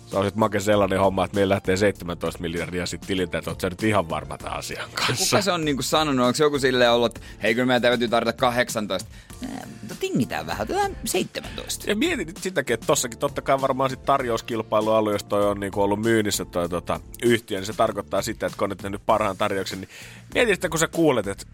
[0.08, 3.62] Se on sit make sellainen homma, että meillä lähtee 17 miljardia sit tililtä, että oot
[3.62, 5.26] sä nyt ihan varma tämän asian kanssa.
[5.36, 6.26] Kuka se on niinku sanonut?
[6.26, 9.10] Onko joku silleen ollut, että hei kyllä meidän täytyy tarjota 18?
[9.44, 9.50] Eh,
[9.82, 11.90] Mutta tingitään vähän, otetaan 17.
[11.90, 15.60] Ja mietin nyt sitäkin, että tossakin totta kai varmaan sit tarjouskilpailu ollut, jos toi on
[15.60, 19.06] niinku ollut myynnissä toi tota, yhtiö, niin se tarkoittaa sitä, että kun on nyt tehnyt
[19.06, 19.90] parhaan tarjouksen, niin
[20.34, 21.46] mietin sitä, kun sä kuulet, että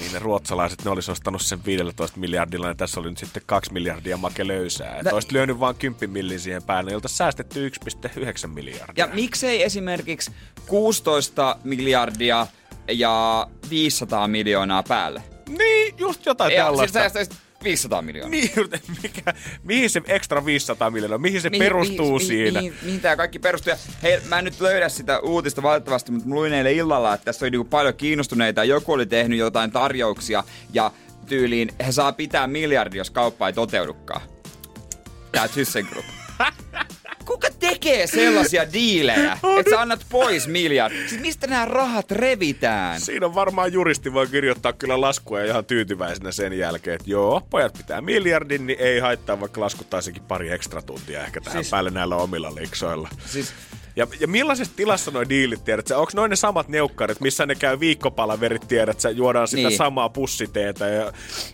[0.00, 3.72] niin ne ruotsalaiset, ne olisi ostanut sen 15 miljardilla, ja tässä oli nyt sitten 2
[3.72, 4.96] miljardia make löysää.
[4.96, 9.04] Että olisit lyönyt vaan 10 millin siihen päälle, jolta säästetty 1,9 miljardia.
[9.04, 10.32] Ja miksei esimerkiksi
[10.66, 12.46] 16 miljardia
[12.88, 15.22] ja 500 miljoonaa päälle?
[15.48, 16.98] Niin, just jotain Ja siis tällaista.
[16.98, 18.30] säästäisit 500 miljoonaa.
[18.30, 18.50] Niin,
[19.02, 22.60] mikä, mihin se extra 500 miljoonaa, mihin se Mihin- perustuu mihin, siinä?
[22.60, 23.70] Mihin, mihin tämä kaikki perustuu?
[23.70, 27.44] Ja Hei, mä en nyt löydä sitä uutista valitettavasti, mutta luin eilen illalla, että tässä
[27.44, 28.64] oli niinku paljon kiinnostuneita.
[28.64, 30.90] Joku oli tehnyt jotain tarjouksia ja
[31.26, 34.20] tyyliin he saa pitää miljardi, jos kauppa ei toteudukaan.
[35.32, 36.08] Tää ThyssenKrupp.
[37.28, 41.08] Kuka tekee sellaisia diilejä, että sä annat pois miljardi?
[41.08, 43.00] Siis mistä nämä rahat revitään?
[43.00, 47.42] Siinä on varmaan juristi voi kirjoittaa kyllä laskua ja ihan tyytyväisenä sen jälkeen, että joo,
[47.50, 51.64] pojat pitää miljardin, niin ei haittaa, vaikka laskuttaisikin pari ekstra tuntia ehkä tähän.
[51.64, 53.08] Siis- päälle näillä omilla liksoilla.
[53.26, 53.52] Siis
[53.98, 55.98] Ja, ja millaisessa tilassa noi diilit, tiedät sä?
[55.98, 59.10] Onko noin ne samat neukkarit, missä ne käy viikkopalaverit, tiedät sä?
[59.10, 59.76] Juodaan sitä Niin.
[59.78, 61.12] samaa pussiteetä ja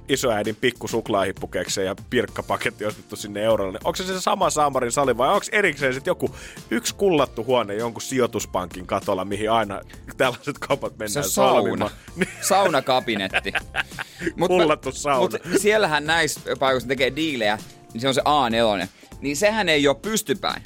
[0.08, 3.78] isoäidin pikku suklaahippukekseen ja pirkkapaketti ostettu sinne eurolle.
[3.84, 6.34] Onko se se sama Saamarin sali vai onko erikseen sitten joku
[6.70, 9.80] yksi kullattu huone jonkun sijoituspankin katolla, mihin aina
[10.16, 11.60] tällaiset kaupat se mennään on sauna.
[11.60, 11.90] solmimaan?
[12.48, 13.52] Saunakabinetti.
[14.36, 15.20] Mut Kullattu sauna.
[15.20, 17.58] Mutta siellähän näissä paikoissa tekee diilejä,
[17.92, 18.86] niin se on se A4.
[19.20, 20.62] Niin sehän ei ole pystypäin.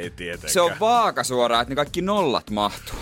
[0.00, 0.52] Ei tietenkään.
[0.52, 2.98] Se on vaakasuoraa, että ne kaikki nollat mahtuu.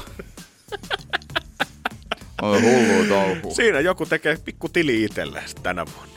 [2.43, 3.55] on hullu touhu.
[3.55, 6.13] Siinä joku tekee pikku tili itselleen tänä vuonna.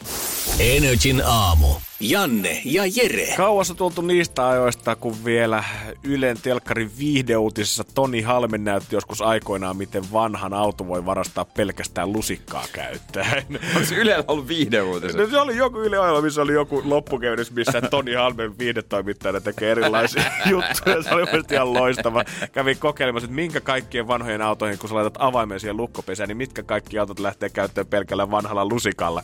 [0.59, 1.67] Energin aamu.
[2.01, 3.33] Janne ja Jere.
[3.37, 5.63] Kauas on tultu niistä ajoista, kun vielä
[6.03, 12.65] Ylen telkkarin viihdeuutisessa Toni Halmen näytti joskus aikoinaan, miten vanhan auto voi varastaa pelkästään lusikkaa
[12.73, 13.45] käyttäen.
[13.75, 15.17] Onko se Ylellä ollut viihdeuutiset?
[15.17, 19.71] No se oli joku Yle ohjelma, missä oli joku loppukevennys, missä Toni Halmen viihdetoimittajana tekee
[19.71, 21.03] erilaisia juttuja.
[21.03, 22.23] Se oli mielestäni ihan loistava.
[22.51, 26.63] Kävin kokeilemassa, että minkä kaikkien vanhojen autoihin, kun sä laitat avaimen siihen lukkopesään, niin mitkä
[26.63, 29.23] kaikki autot lähtee käyttöön pelkällä vanhalla lusikalla.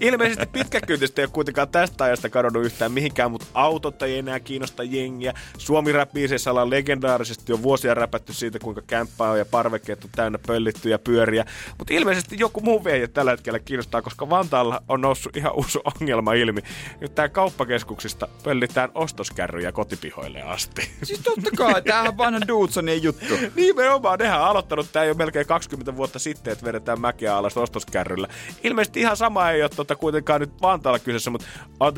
[0.00, 4.82] Ilmeisesti pitkäkyytistä ei ole kuitenkaan tästä ajasta kadonnut yhtään mihinkään, mutta autot ei enää kiinnosta
[4.82, 5.34] jengiä.
[5.58, 10.38] suomi räppiiseissä ollaan legendaarisesti jo vuosia räpätty siitä, kuinka kämppää on ja parvekkeet on täynnä
[10.46, 11.44] pöllittyjä pyöriä.
[11.78, 16.32] Mutta ilmeisesti joku muu veijo tällä hetkellä kiinnostaa, koska Vantaalla on noussut ihan uusi ongelma
[16.32, 16.60] ilmi.
[17.00, 20.90] Nyt tää kauppakeskuksista pöllitään ostoskärryjä kotipihoille asti.
[21.02, 23.34] Siis totta kai, tämähän vanha Dudsonin juttu.
[23.56, 28.28] Nimenomaan, nehän on aloittanut tää jo melkein 20 vuotta sitten, että vedetään mäkeä alas ostoskärryllä.
[28.62, 31.46] Ilmeisesti ihan sama ei ole tota kuitenkaan nyt Vantaalla kyseessä, mutta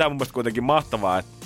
[0.03, 1.44] on mun mielestä kuitenkin mahtavaa, että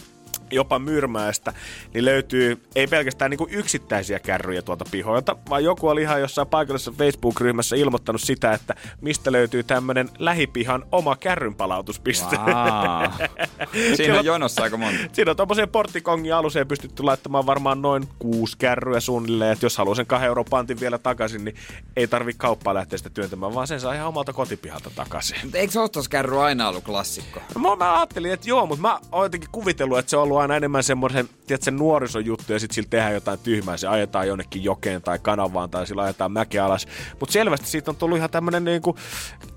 [0.51, 1.53] jopa Myyrmäestä,
[1.93, 6.93] niin löytyy ei pelkästään niin yksittäisiä kärryjä tuolta pihoilta, vaan joku oli ihan jossain paikallisessa
[6.97, 12.35] Facebook-ryhmässä ilmoittanut sitä, että mistä löytyy tämmönen lähipihan oma kärrynpalautuspiste.
[12.37, 13.27] Wow.
[13.95, 14.99] Siinä on jonossa aika monta.
[15.13, 19.95] Siinä on tuommoiseen porttikongin aluseen pystytty laittamaan varmaan noin kuusi kärryä suunnilleen, että jos haluaa
[19.95, 21.55] sen kahden euron pantin vielä takaisin, niin
[21.95, 25.37] ei tarvi kauppaa lähteä sitä työntämään, vaan sen saa ihan omalta kotipihalta takaisin.
[25.53, 27.39] Eikö ostoskärry aina ollut klassikko?
[27.55, 30.55] No, mä ajattelin, että joo, mutta mä oon jotenkin kuvitellut, että se on ollut aina
[30.55, 33.77] enemmän semmoisen, tiedätkö, nuorisojuttu ja sitten sillä tehdään jotain tyhmää.
[33.77, 36.87] Se ajetaan jonnekin jokeen tai kanavaan tai sillä ajetaan mäki alas.
[37.19, 38.95] Mutta selvästi siitä on tullut ihan tämmöinen niinku,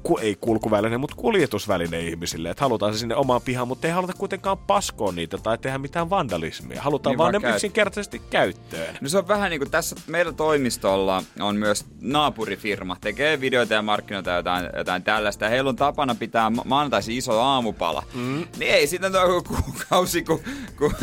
[0.02, 2.50] ku, ei kulkuväline, mutta kuljetusväline ihmisille.
[2.50, 6.10] Että halutaan se sinne omaan pihaan, mutta ei haluta kuitenkaan paskoa niitä tai tehdä mitään
[6.10, 6.82] vandalismia.
[6.82, 8.98] Halutaan Niin vaan vaan ne käyt- yksinkertaisesti käyttöön.
[9.00, 13.82] No se on vähän niin kuin tässä meillä toimistolla on myös naapurifirma, tekee videoita ja
[13.82, 15.48] markkinoita jotain, jotain tällaista.
[15.48, 18.02] Heillä on tapana pitää ma- maanantaisin iso aamupala.
[18.14, 18.44] Mm.
[18.58, 20.40] Niin ei siitä nyt ole kuukausi, kun,
[20.90, 20.94] kun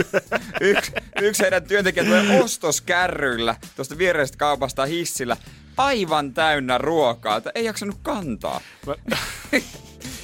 [0.62, 5.38] yksi, yksi heidän työntekijät tulee ostoskärryllä tuosta viereisestä kaupasta hissillä
[5.78, 8.62] aivan täynnä ruokaa, että ei jaksanut kantaa.
[8.88, 8.96] Mä,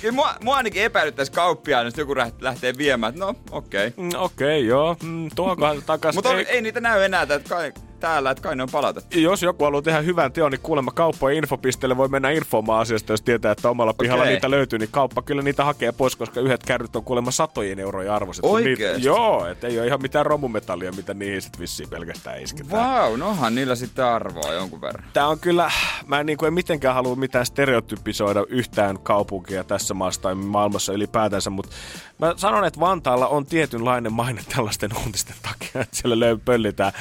[0.01, 3.88] Kyllä mua, mua ainakin epäilyttäisi kauppiaan, jos joku läht- lähtee viemään, no okei.
[3.88, 4.03] Okay.
[4.03, 4.97] mm, Okei, okay, joo.
[5.03, 6.18] Mm, tuokohan se takaisin.
[6.18, 9.20] Mutta ei, ei niitä näy enää, että kai, täällä, että kai ne on palautettu.
[9.20, 13.22] Jos joku haluaa tehdä hyvän teon, niin kuulemma kauppojen infopisteelle voi mennä infomaan asiasta, jos
[13.22, 14.34] tietää, että omalla pihalla Okei.
[14.34, 18.16] niitä löytyy, niin kauppa kyllä niitä hakee pois, koska yhdet kärryt on kuulemma satojen euroja
[18.16, 18.46] arvoiset.
[18.46, 19.08] Oikeesti?
[19.08, 22.84] joo, että ei ole ihan mitään romumetallia, mitä niihin sitten vissiin pelkästään isketään.
[22.84, 25.06] Vau, wow, nohan niillä sitten arvoa jonkun verran.
[25.14, 25.72] Tää on kyllä,
[26.08, 30.93] mä en, niin kuin, en mitenkään halua mitään stereotypisoida yhtään kaupunkia tässä maassa tai maailmassa
[30.93, 31.76] ylipäätänsä, mutta
[32.20, 36.93] mä sanon, että Vantaalla on tietynlainen maine tällaisten uutisten takia, että siellä löy- pöllitään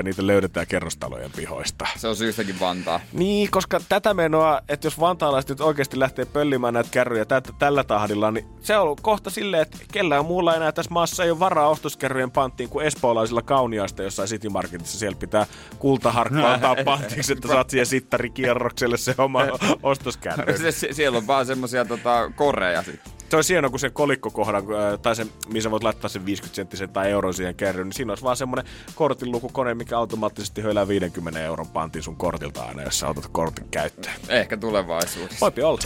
[0.00, 1.86] ostoskärryjä, niitä löydetään kerrostalojen pihoista.
[1.96, 3.00] Se on syystäkin Vantaa.
[3.12, 7.84] Niin, koska tätä menoa, että jos vantaalaiset nyt oikeasti lähtee pöllimään näitä kärryjä tät, tällä
[7.84, 11.68] tahdilla, niin se on kohta silleen, että kellään muulla enää tässä maassa ei ole varaa
[11.68, 14.98] ostoskärryjen panttiin kuin espoolaisilla kauniaista jossain City Marketissa.
[14.98, 15.46] Siellä pitää
[15.78, 19.42] kultaharkkaa ottaa pantiksi, että saat siihen sittarikierrokselle se oma
[19.82, 20.54] ostoskärry.
[20.92, 23.19] Siellä on vaan semmosia tota, koreja sitten.
[23.30, 26.88] Se on hieno, kun sen kolikkokohdan, ää, tai se, missä voit laittaa sen 50 senttisen
[26.88, 31.68] tai euron siihen kärryyn, niin siinä olisi vaan semmoinen kortinlukukone, mikä automaattisesti höylää 50 euron
[31.68, 34.14] pantin sun kortilta aina, jos sä otat kortin käyttöön.
[34.28, 35.40] Ehkä tulevaisuudessa.
[35.40, 35.80] Voipi olla.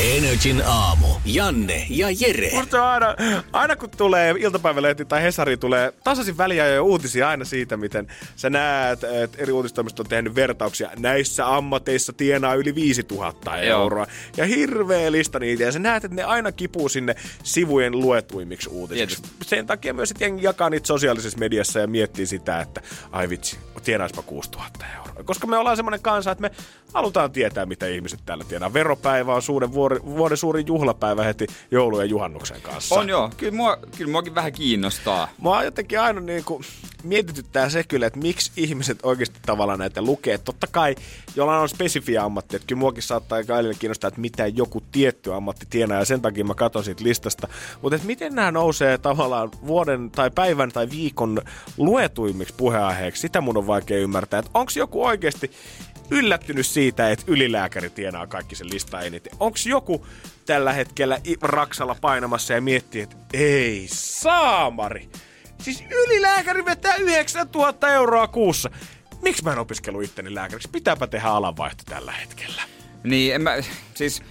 [0.00, 1.06] Energin aamu.
[1.24, 2.50] Janne ja Jere.
[2.54, 3.14] Musta aina,
[3.52, 8.06] aina kun tulee iltapäivälehti tai Hesari tulee tasaisin väliajoin uutisia aina siitä, miten
[8.36, 10.90] sä näet, että eri uutistoimistot on tehnyt vertauksia.
[10.98, 14.06] Näissä ammateissa tienaa yli 5000 euroa.
[14.36, 15.62] Ja hirveä lista niitä.
[15.62, 19.22] Ja sä näet, että ne aina kipuu sinne sivujen luetuimmiksi uutisiksi.
[19.22, 19.44] Tietysti.
[19.46, 22.82] Sen takia myös, että jengi jakaa niitä sosiaalisessa mediassa ja miettii sitä, että
[23.12, 25.24] ai vitsi, tienaispa 6000 euroa.
[25.24, 26.50] Koska me ollaan semmoinen kansa, että me
[26.94, 28.72] halutaan tietää, mitä ihmiset täällä tienaa.
[28.72, 32.94] Veropäivä on suuren vuori, vuoden suurin juhlapäivä heti joulun ja juhannuksen kanssa.
[32.94, 35.28] On joo, kyllä, mua, kyllä muakin vähän kiinnostaa.
[35.38, 36.64] Mua jotenkin aina niin kuin
[37.02, 40.38] mietityttää se kyllä, että miksi ihmiset oikeasti tavallaan näitä lukee.
[40.38, 40.94] Totta kai
[41.36, 45.34] jollain on spesifiä ammatti, että kyllä muakin saattaa aika välillä kiinnostaa, että mitä joku tietty
[45.34, 47.48] ammatti tienaa ja sen takia mä katson siitä listasta.
[47.82, 51.42] Mutta että miten nämä nousee tavallaan vuoden tai päivän tai viikon
[51.76, 54.38] luetuimmiksi puheenaiheeksi, sitä mun on vaikea ymmärtää.
[54.38, 55.50] Että onko joku oikeasti
[56.10, 59.32] yllättynyt siitä, että ylilääkäri tienaa kaikki sen lista eniten.
[59.40, 60.06] Onko joku
[60.46, 65.08] tällä hetkellä raksalla painamassa ja miettii, että ei saamari.
[65.58, 68.70] Siis ylilääkäri vetää 9000 euroa kuussa.
[69.22, 70.68] Miksi mä en opiskellut itteni lääkäriksi?
[70.72, 72.62] Pitääpä tehdä alanvaihto tällä hetkellä.
[73.04, 73.50] Niin, en mä,
[73.94, 74.22] siis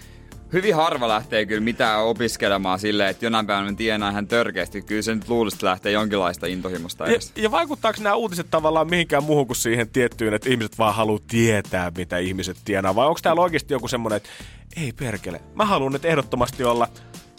[0.53, 4.81] hyvin harva lähtee kyllä mitään opiskelemaan silleen, että jonain päivänä tienaa ihan törkeästi.
[4.81, 7.31] Kyllä se nyt luulisi, että lähtee jonkinlaista intohimosta Ja, edes.
[7.35, 11.91] ja vaikuttaako nämä uutiset tavallaan mihinkään muuhun kuin siihen tiettyyn, että ihmiset vaan haluaa tietää,
[11.97, 12.95] mitä ihmiset tienaa?
[12.95, 14.29] Vai onko täällä oikeasti joku semmoinen, että
[14.77, 16.87] ei perkele, mä haluan nyt ehdottomasti olla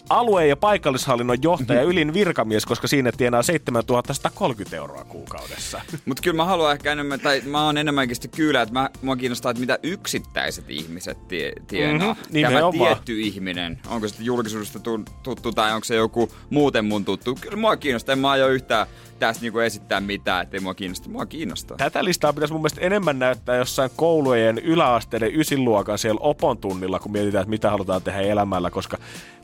[0.09, 5.81] alue- ja paikallishallinnon johtaja, ylin virkamies, koska siinä tienaa 7130 euroa kuukaudessa.
[6.05, 9.15] Mutta kyllä mä haluan ehkä enemmän, tai mä oon enemmänkin sitten kyllä, että mä, mua
[9.15, 12.13] kiinnostaa, että mitä yksittäiset ihmiset tie, tienaa.
[12.13, 12.59] Mhm, Tämä
[12.93, 17.37] tietty ihminen, onko se julkisuudesta tu- tuttu tai onko se joku muuten mun tuttu.
[17.41, 18.87] Kyllä mua kiinnostaa, en mä aio yhtään
[19.27, 21.09] tässä niinku esittää mitään, ettei mua kiinnosta.
[21.09, 21.77] Mua kiinnostaa.
[21.77, 27.11] Tätä listaa pitäisi mun mielestä enemmän näyttää jossain koulujen yläasteiden ysiluokan siellä opon tunnilla, kun
[27.11, 28.97] mietitään, että mitä halutaan tehdä elämällä, koska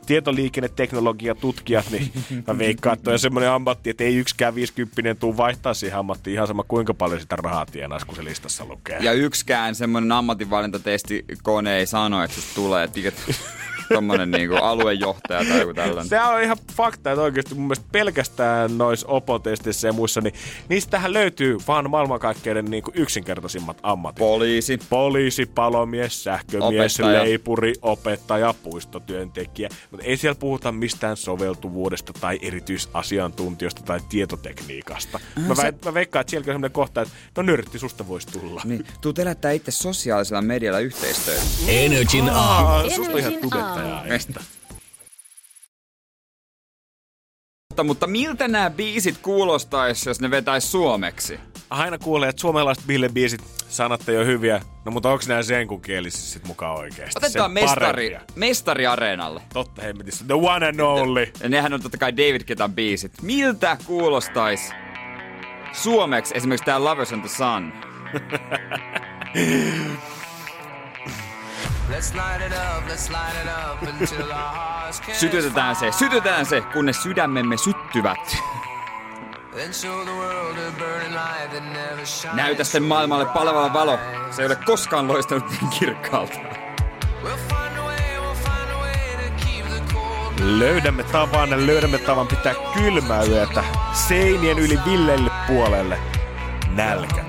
[0.06, 2.12] tietoliikenneteknologia tutkijat, niin
[2.46, 6.46] mä veikkaan, että on semmoinen ammatti, että ei yksikään 50 tuu vaihtaa siihen ammattiin ihan
[6.46, 8.98] sama kuinka paljon sitä rahaa tienaisi, kun se listassa lukee.
[9.00, 13.12] Ja yksikään semmonen ammatinvalintatestikone ei sano, että se tulee, mikä
[13.94, 16.08] tommonen niinku aluejohtaja tai joku tällainen.
[16.08, 20.34] Se on ihan fakta, että oikeasti mun mielestä pelkästään noissa opotesteissä ja muissa, niin
[20.68, 24.18] niistähän löytyy vaan maailmankaikkeuden niin kuin yksinkertaisimmat ammatit.
[24.18, 24.78] Poliisi.
[24.90, 27.22] Poliisi, palomies, sähkömies, Opettaja.
[27.22, 29.68] leipuri, opettaja, puistotyöntekijä.
[29.90, 35.20] Mutta ei siellä puhuta mistään soveltuvuudesta tai erityisasiantuntijoista tai tietotekniikasta.
[35.48, 38.26] Mä, se- väit, mä veikkaan, että siellä on sellainen kohta, että no nörtti susta voisi
[38.28, 38.62] tulla.
[38.64, 41.42] Niin, tuut elättää itse sosiaalisella medialla yhteistyötä.
[41.68, 42.68] Energin aamu.
[42.68, 43.32] Aa, susta ihan.
[44.04, 44.40] Estä.
[47.70, 51.40] Mutta, mutta miltä nämä biisit kuulostais, jos ne vetäis suomeksi?
[51.70, 54.60] Aina kuulee, että suomalaiset billebiisit sanat ei ole hyviä.
[54.84, 57.18] No mutta onko nämä sen kun kielisissä sit mukaan oikeesti?
[57.18, 58.20] Otetaan Sen mestari, parempia.
[58.34, 59.42] mestari areenalle.
[59.52, 60.24] Totta hemmetissä.
[60.24, 61.26] The one and only.
[61.42, 63.12] Ja nehän on totta kai David Ketan biisit.
[63.22, 64.72] Miltä kuulostais
[65.72, 67.72] suomeksi esimerkiksi tää Lovers on the Sun?
[75.12, 78.36] Sytytetään se, sytytetään se, kunnes sydämemme syttyvät.
[82.32, 83.98] Näytä sen maailmalle palava valo.
[84.30, 86.38] Se ei ole koskaan loistanut niin kirkkaalta.
[90.40, 93.64] Löydämme tavan, löydämme tavan pitää kylmää yötä.
[93.92, 95.98] Seinien yli villeille puolelle.
[96.74, 97.24] Nälkä.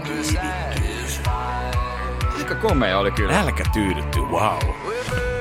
[2.51, 3.33] Aika komea oli kyllä.
[3.33, 4.59] Nälkä tyydytty, wow.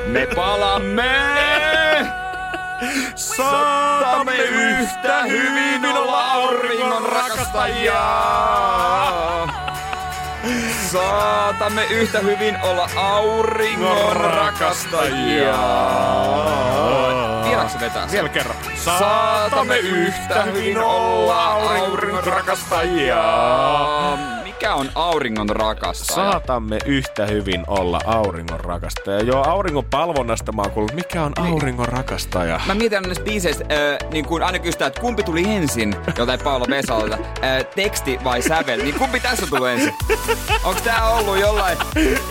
[0.06, 1.10] Me palaamme!
[3.14, 8.02] Saatamme yhtä hyvin olla auringon rakastajia.
[10.90, 15.56] Saatamme yhtä hyvin olla auringon rakastajia.
[17.44, 18.12] Vieläkö se vetää sen?
[18.12, 18.56] Vielä kerran.
[18.84, 23.24] Saatamme yhtä hyvin olla auringon rakastajia.
[24.60, 26.30] Mikä on auringon rakastaja?
[26.30, 29.20] Saatamme yhtä hyvin olla auringon rakastaja.
[29.20, 32.60] Joo, auringon palvonnasta mä oon kuullut, mikä on auringon rakastaja.
[32.66, 36.64] Mä mietin näissä biiseissä, äh, niin kun aina kysytään, että kumpi tuli ensin, jotain Paula
[36.70, 39.94] Vesalta, äh, teksti vai sävel, niin kumpi tässä tuli ensin?
[40.64, 41.78] Onko tää ollut jollain,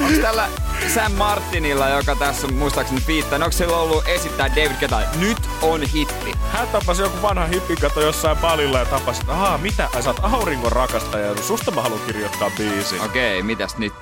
[0.02, 0.48] onko tällä
[0.94, 5.38] Sam Martinilla, joka tässä on muistaakseni fiittaa, niin onko sillä ollut esittää David Guetta, nyt
[5.62, 6.32] on hitti?
[6.52, 10.72] Hän tapasi joku vanha hippikato jossain palilla ja tapasi, että ahaa, mitä, sä oot auringon
[10.72, 12.19] rakastaja, susta mä haluan kirjoittaa
[12.58, 13.02] biisin.
[13.02, 13.94] Okei, mitäs nyt?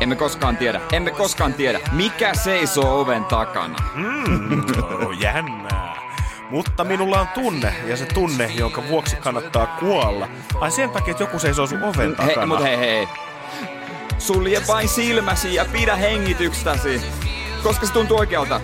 [0.00, 3.78] Emme koskaan tiedä, emme koskaan tiedä, mikä seisoo oven takana.
[3.94, 4.64] Mm,
[5.06, 6.00] oh, jännää.
[6.50, 10.28] Mutta minulla on tunne, ja se tunne, jonka vuoksi kannattaa kuolla.
[10.60, 12.46] Ai sen takia, että joku seisoo sun oven Hei, takana.
[12.46, 13.08] mut hei hei.
[14.18, 17.02] Sulje vain silmäsi ja pidä hengityksestäsi.
[17.62, 18.60] Koska se tuntuu oikealta.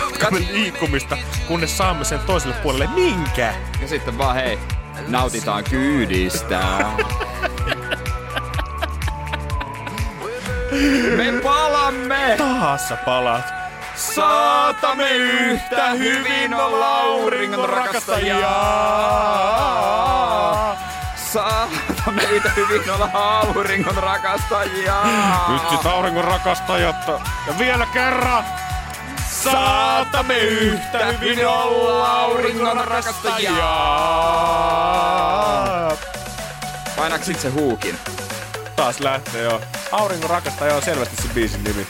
[0.00, 1.18] Jatkamme liikkumista,
[1.48, 2.86] kunnes saamme sen toiselle puolelle.
[2.94, 3.54] Minkä?
[3.80, 4.58] Ja sitten vaan hei,
[5.08, 6.60] nautitaan kyydistä.
[11.16, 12.34] Me palamme!
[12.38, 13.56] Taas sä palaat.
[13.96, 18.50] Saatamme yhtä hyvin olla auringon rakastajia.
[21.16, 25.02] Saatamme yhtä hyvin olla auringon rakastajia.
[25.48, 27.08] Nyt sit auringon rakastajat.
[27.46, 28.44] Ja vielä kerran.
[29.52, 33.52] Saatamme yhtä hyvin olla auringon rakastajia.
[36.96, 37.98] Painaako sit se huukin?
[38.76, 39.60] Taas lähtee jo.
[39.92, 41.86] Auringon rakastaja on selvästi se biisin nimi.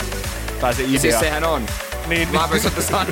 [0.61, 1.01] Tai se idea.
[1.01, 1.67] Siis sehän on.
[2.07, 2.51] Niin, Mä niin.
[2.51, 3.05] pystyn sanoa,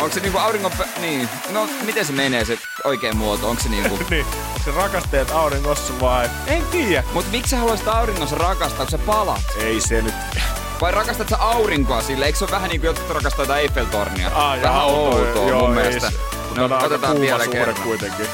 [0.00, 0.72] onko se niinku auringon...
[0.72, 1.28] pä- Niin.
[1.50, 3.50] No, miten se menee se oikein muoto?
[3.50, 3.98] Onko se niinku...
[4.10, 4.26] niin.
[4.26, 6.30] Onko se rakastajat auringossa vai?
[6.46, 7.04] En tiedä.
[7.12, 9.40] Mut miksi sä haluaisit auringossa rakastaa, kun sä palat?
[9.60, 10.14] Ei se nyt.
[10.82, 12.24] Vai rakastat sä aurinkoa sille?
[12.24, 14.30] Eikö se ole vähän niinku jotkut rakastaa jotain Eiffeltornia?
[14.34, 16.12] Ah, vähän outoa Joo, mun ei mielestä.
[16.56, 17.76] No, aika otetaan vielä kerran.
[17.82, 18.26] kuitenkin.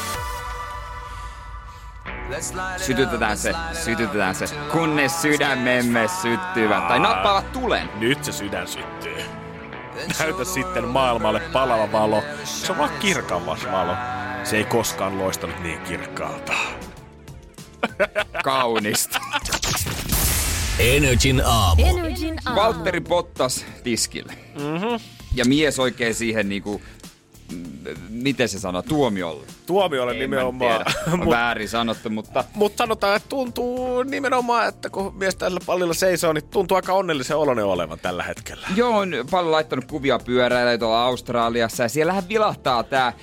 [2.76, 6.88] Sytytetään se, sytytetään se, kunnes sydämemme syttyvät.
[6.88, 7.90] Tai nappaavat tulen.
[7.94, 9.22] Nyt se sydän syttyy.
[10.18, 12.22] Näytä sitten maailmalle palava valo.
[12.44, 13.94] Se on vaan kirkaamas valo.
[14.44, 16.52] Se ei koskaan loistanut niin kirkkaalta.
[18.44, 19.20] Kaunista.
[20.78, 21.82] Energin aamu.
[21.86, 22.60] Energin aamu.
[22.60, 24.32] Valtteri Bottas tiskille.
[24.54, 25.00] Mm-hmm.
[25.34, 26.82] Ja mies oikein siihen niinku,
[28.08, 29.46] miten se sanoo, tuomiolle.
[29.66, 30.84] Tuomiolle En nimenomaan.
[30.84, 31.00] tiedä.
[31.12, 36.32] On väärin sanottu, mutta Mutta sanotaan, että tuntuu nimenomaan, että kun mies tällä pallilla seisoo,
[36.32, 38.66] niin tuntuu aika onnellisen oloinen olevan tällä hetkellä.
[38.76, 43.14] Joo, on paljon laittanut kuvia pyöräillä tuolla Australiassa ja siellähän vilahtaa tämä äh,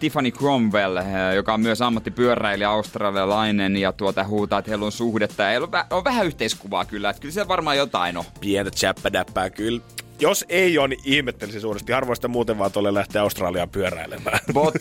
[0.00, 1.04] Tiffany Cromwell, äh,
[1.34, 5.72] joka on myös ammattipyöräilijä australialainen ja tuota huutaa, että heillä on suhdetta ja heillä on,
[5.80, 8.24] vä- on vähän yhteiskuvaa kyllä, että kyllä siellä varmaan jotain on.
[8.40, 9.80] Pientä chäppädäppää kyllä.
[10.20, 11.92] Jos ei ole, niin ihmettelisin suuresti.
[11.92, 14.38] Harvoin sitä muuten vaan tuolle lähteä Australiaan pyöräilemään.
[14.54, 14.74] Bot,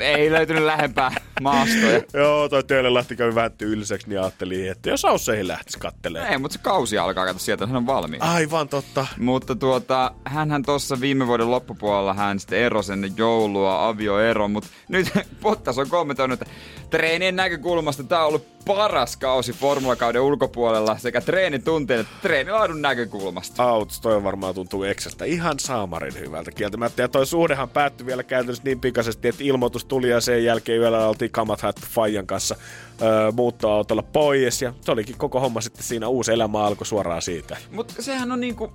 [0.00, 2.02] ei löytynyt lähempää maastoja.
[2.22, 6.32] Joo, toi teille lähti kävi vähän tylsäksi, niin ajattelin, että jos Ausseihin lähtisi kattelemaan.
[6.32, 8.22] Ei, mutta se kausi alkaa, kato sieltä, hän on valmiin.
[8.22, 9.06] Aivan totta.
[9.18, 15.10] Mutta tuota, hänhän tuossa viime vuoden loppupuolella hän sitten erosi ennen joulua, avioero, mutta nyt
[15.42, 16.54] Bottas on kommentoinut, että
[16.90, 23.62] treenien näkökulmasta tämä on ollut paras kausi formulakauden ulkopuolella sekä treenitunteen että treenilaadun näkökulmasta.
[23.62, 27.02] Auts, toi varmaan tuntuu Exasta ihan saamarin hyvältä kieltämättä.
[27.02, 31.08] Ja toi suhdehan päättyi vielä käytännössä niin pikaisesti, että ilmoitus tuli ja sen jälkeen yöllä
[31.08, 32.56] oltiin kamat haettu Fajan kanssa
[33.02, 34.62] öö, muuttoautolla pois.
[34.62, 37.56] Ja se olikin koko homma sitten siinä uusi elämä alkoi suoraan siitä.
[37.70, 38.70] Mutta sehän on niinku...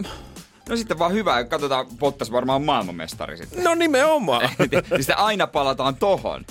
[0.70, 3.63] No sitten vaan hyvä, katsotaan, Bottas varmaan maailmanmestari sitten.
[3.63, 4.49] No nimenomaan.
[4.72, 6.45] Niin sitten aina palataan tohon,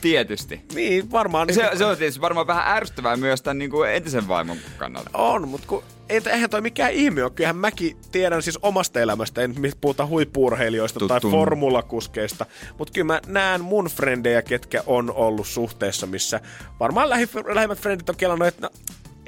[0.00, 0.60] tietysti.
[0.74, 1.54] niin, varmaan.
[1.54, 5.10] Se, se on tietysti varmaan vähän ärsyttävää myös tämän niin kuin entisen vaimon kannalta.
[5.14, 7.30] On, mutta kun ei, eihän toi mikään ihme ole.
[7.30, 12.46] Kyllähän mäkin tiedän siis omasta elämästä, en puhuta huippuurheilijoista tai formulakuskeista,
[12.78, 16.40] mutta kyllä mä näen mun frendejä, ketkä on ollut suhteessa, missä
[16.80, 18.70] varmaan lähi, lähimmät frendit on kelannut, että no,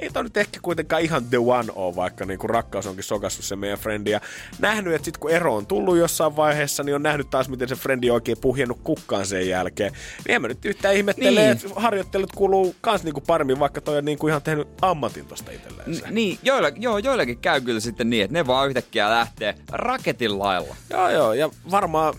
[0.01, 3.55] ei toi nyt ehkä kuitenkaan ihan the one ole, vaikka niinku rakkaus onkin sokassut se
[3.55, 4.11] meidän frendi.
[4.11, 4.21] Ja
[4.59, 7.75] nähnyt, että sit kun ero on tullut jossain vaiheessa, niin on nähnyt taas, miten se
[7.75, 9.91] frendi on oikein puhjennut kukkaan sen jälkeen.
[10.27, 11.51] Niin en mä nyt yhtään ihmettele, Niin.
[11.51, 15.91] että harjoittelut kuuluu kans niinku paremmin, vaikka toi on niinku ihan tehnyt ammatin tosta itselleen.
[15.91, 20.39] N- niin, joilla, joo, joillakin käy kyllä sitten niin, että ne vaan yhtäkkiä lähtee raketin
[20.39, 20.75] lailla.
[20.89, 22.13] Joo, joo, ja varmaan,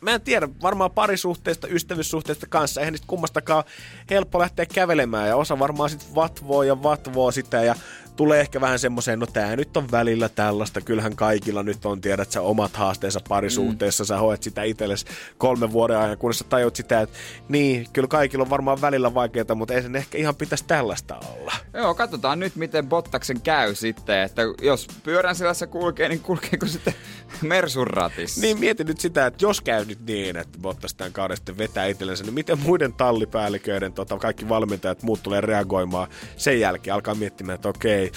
[0.00, 3.64] mä en tiedä, varmaan parisuhteista, ystävyyssuhteista kanssa, eihän niistä kummastakaan
[4.10, 7.74] helppo lähteä kävelemään, ja osa varmaan sitten vatvoo ja vatvoo sitä, ja
[8.18, 12.32] tulee ehkä vähän semmoiseen, no tää nyt on välillä tällaista, kyllähän kaikilla nyt on, tiedät
[12.32, 14.06] sä, omat haasteensa parisuhteessa, mm.
[14.06, 15.06] sä hoet sitä itsellesi
[15.38, 17.18] kolmen vuoden ajan, kunnes sä tajut sitä, että
[17.48, 21.52] niin, kyllä kaikilla on varmaan välillä vaikeaa, mutta ei sen ehkä ihan pitäisi tällaista olla.
[21.74, 26.94] Joo, katsotaan nyt, miten Bottaksen käy sitten, että jos pyörän selässä kulkee, niin kulkeeko sitten
[27.42, 28.40] Mersun ratissa?
[28.40, 31.86] Niin mietin nyt sitä, että jos käy nyt niin, että Bottas tämän kauden sitten vetää
[31.86, 37.54] itsellensä, niin miten muiden tallipäälliköiden tota, kaikki valmentajat, muut tulee reagoimaan sen jälkeen, alkaa miettimään,
[37.54, 38.12] että okei,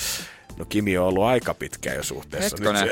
[0.62, 2.58] no Kimi on ollut aika pitkään jo suhteessa.
[2.58, 2.90] Hetkonen.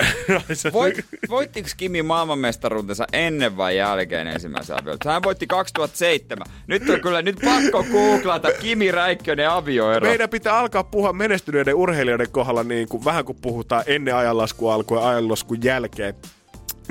[0.49, 5.11] Nyt se, Voit, voittiko Kimi maailmanmestaruutensa ennen vai jälkeen ensimmäisen avioliiton?
[5.11, 6.47] Hän voitti 2007.
[6.67, 10.07] Nyt on kyllä nyt pakko googlata Kimi Räikkönen avioero.
[10.07, 15.01] Meidän pitää alkaa puhua menestyneiden urheilijoiden kohdalla niin kuin, vähän kun puhutaan ennen ajanlaskun alkua
[15.01, 16.13] ja ajanlaskun jälkeen.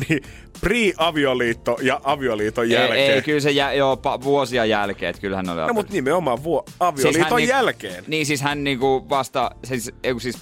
[0.08, 0.22] Niin
[0.60, 3.14] pre-avioliitto ja avioliiton ei, jälkeen.
[3.14, 6.64] ei, kyllä se jä, joo, pa, vuosia jälkeen, että kyllähän oli No mutta nimenomaan vuo-
[6.80, 8.04] avioliiton hän siis niinku- jälkeen.
[8.06, 10.38] Niin siis hän niinku vasta, siis, ei, siis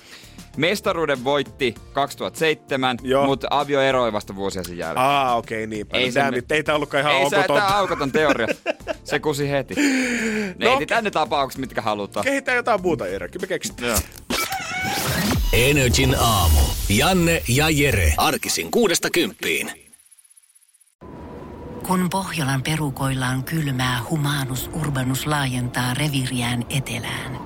[0.57, 3.27] mestaruuden voitti 2007, Joo.
[3.27, 5.07] mutta avio eroi vasta vuosia sen jälkeen.
[5.07, 7.23] Aa, okei, okay, niin Ei Ei, se Damn me- it, ei tää ollutkaan ihan ei
[7.25, 7.67] ok se, tää totta.
[7.67, 8.47] on aukoton teoria.
[9.05, 9.75] Se kusi heti.
[10.59, 12.25] Ne No tänne tapaukset, mitkä halutaan.
[12.25, 13.39] Kehitään jotain muuta, Eerikki.
[13.39, 13.89] Me keksitään.
[13.89, 13.99] Joo.
[15.53, 16.59] Energin aamu.
[16.89, 18.13] Janne ja Jere.
[18.17, 19.71] Arkisin kuudesta kymppiin.
[21.87, 27.46] Kun Pohjolan perukoillaan kylmää, humanus urbanus laajentaa reviriään etelään.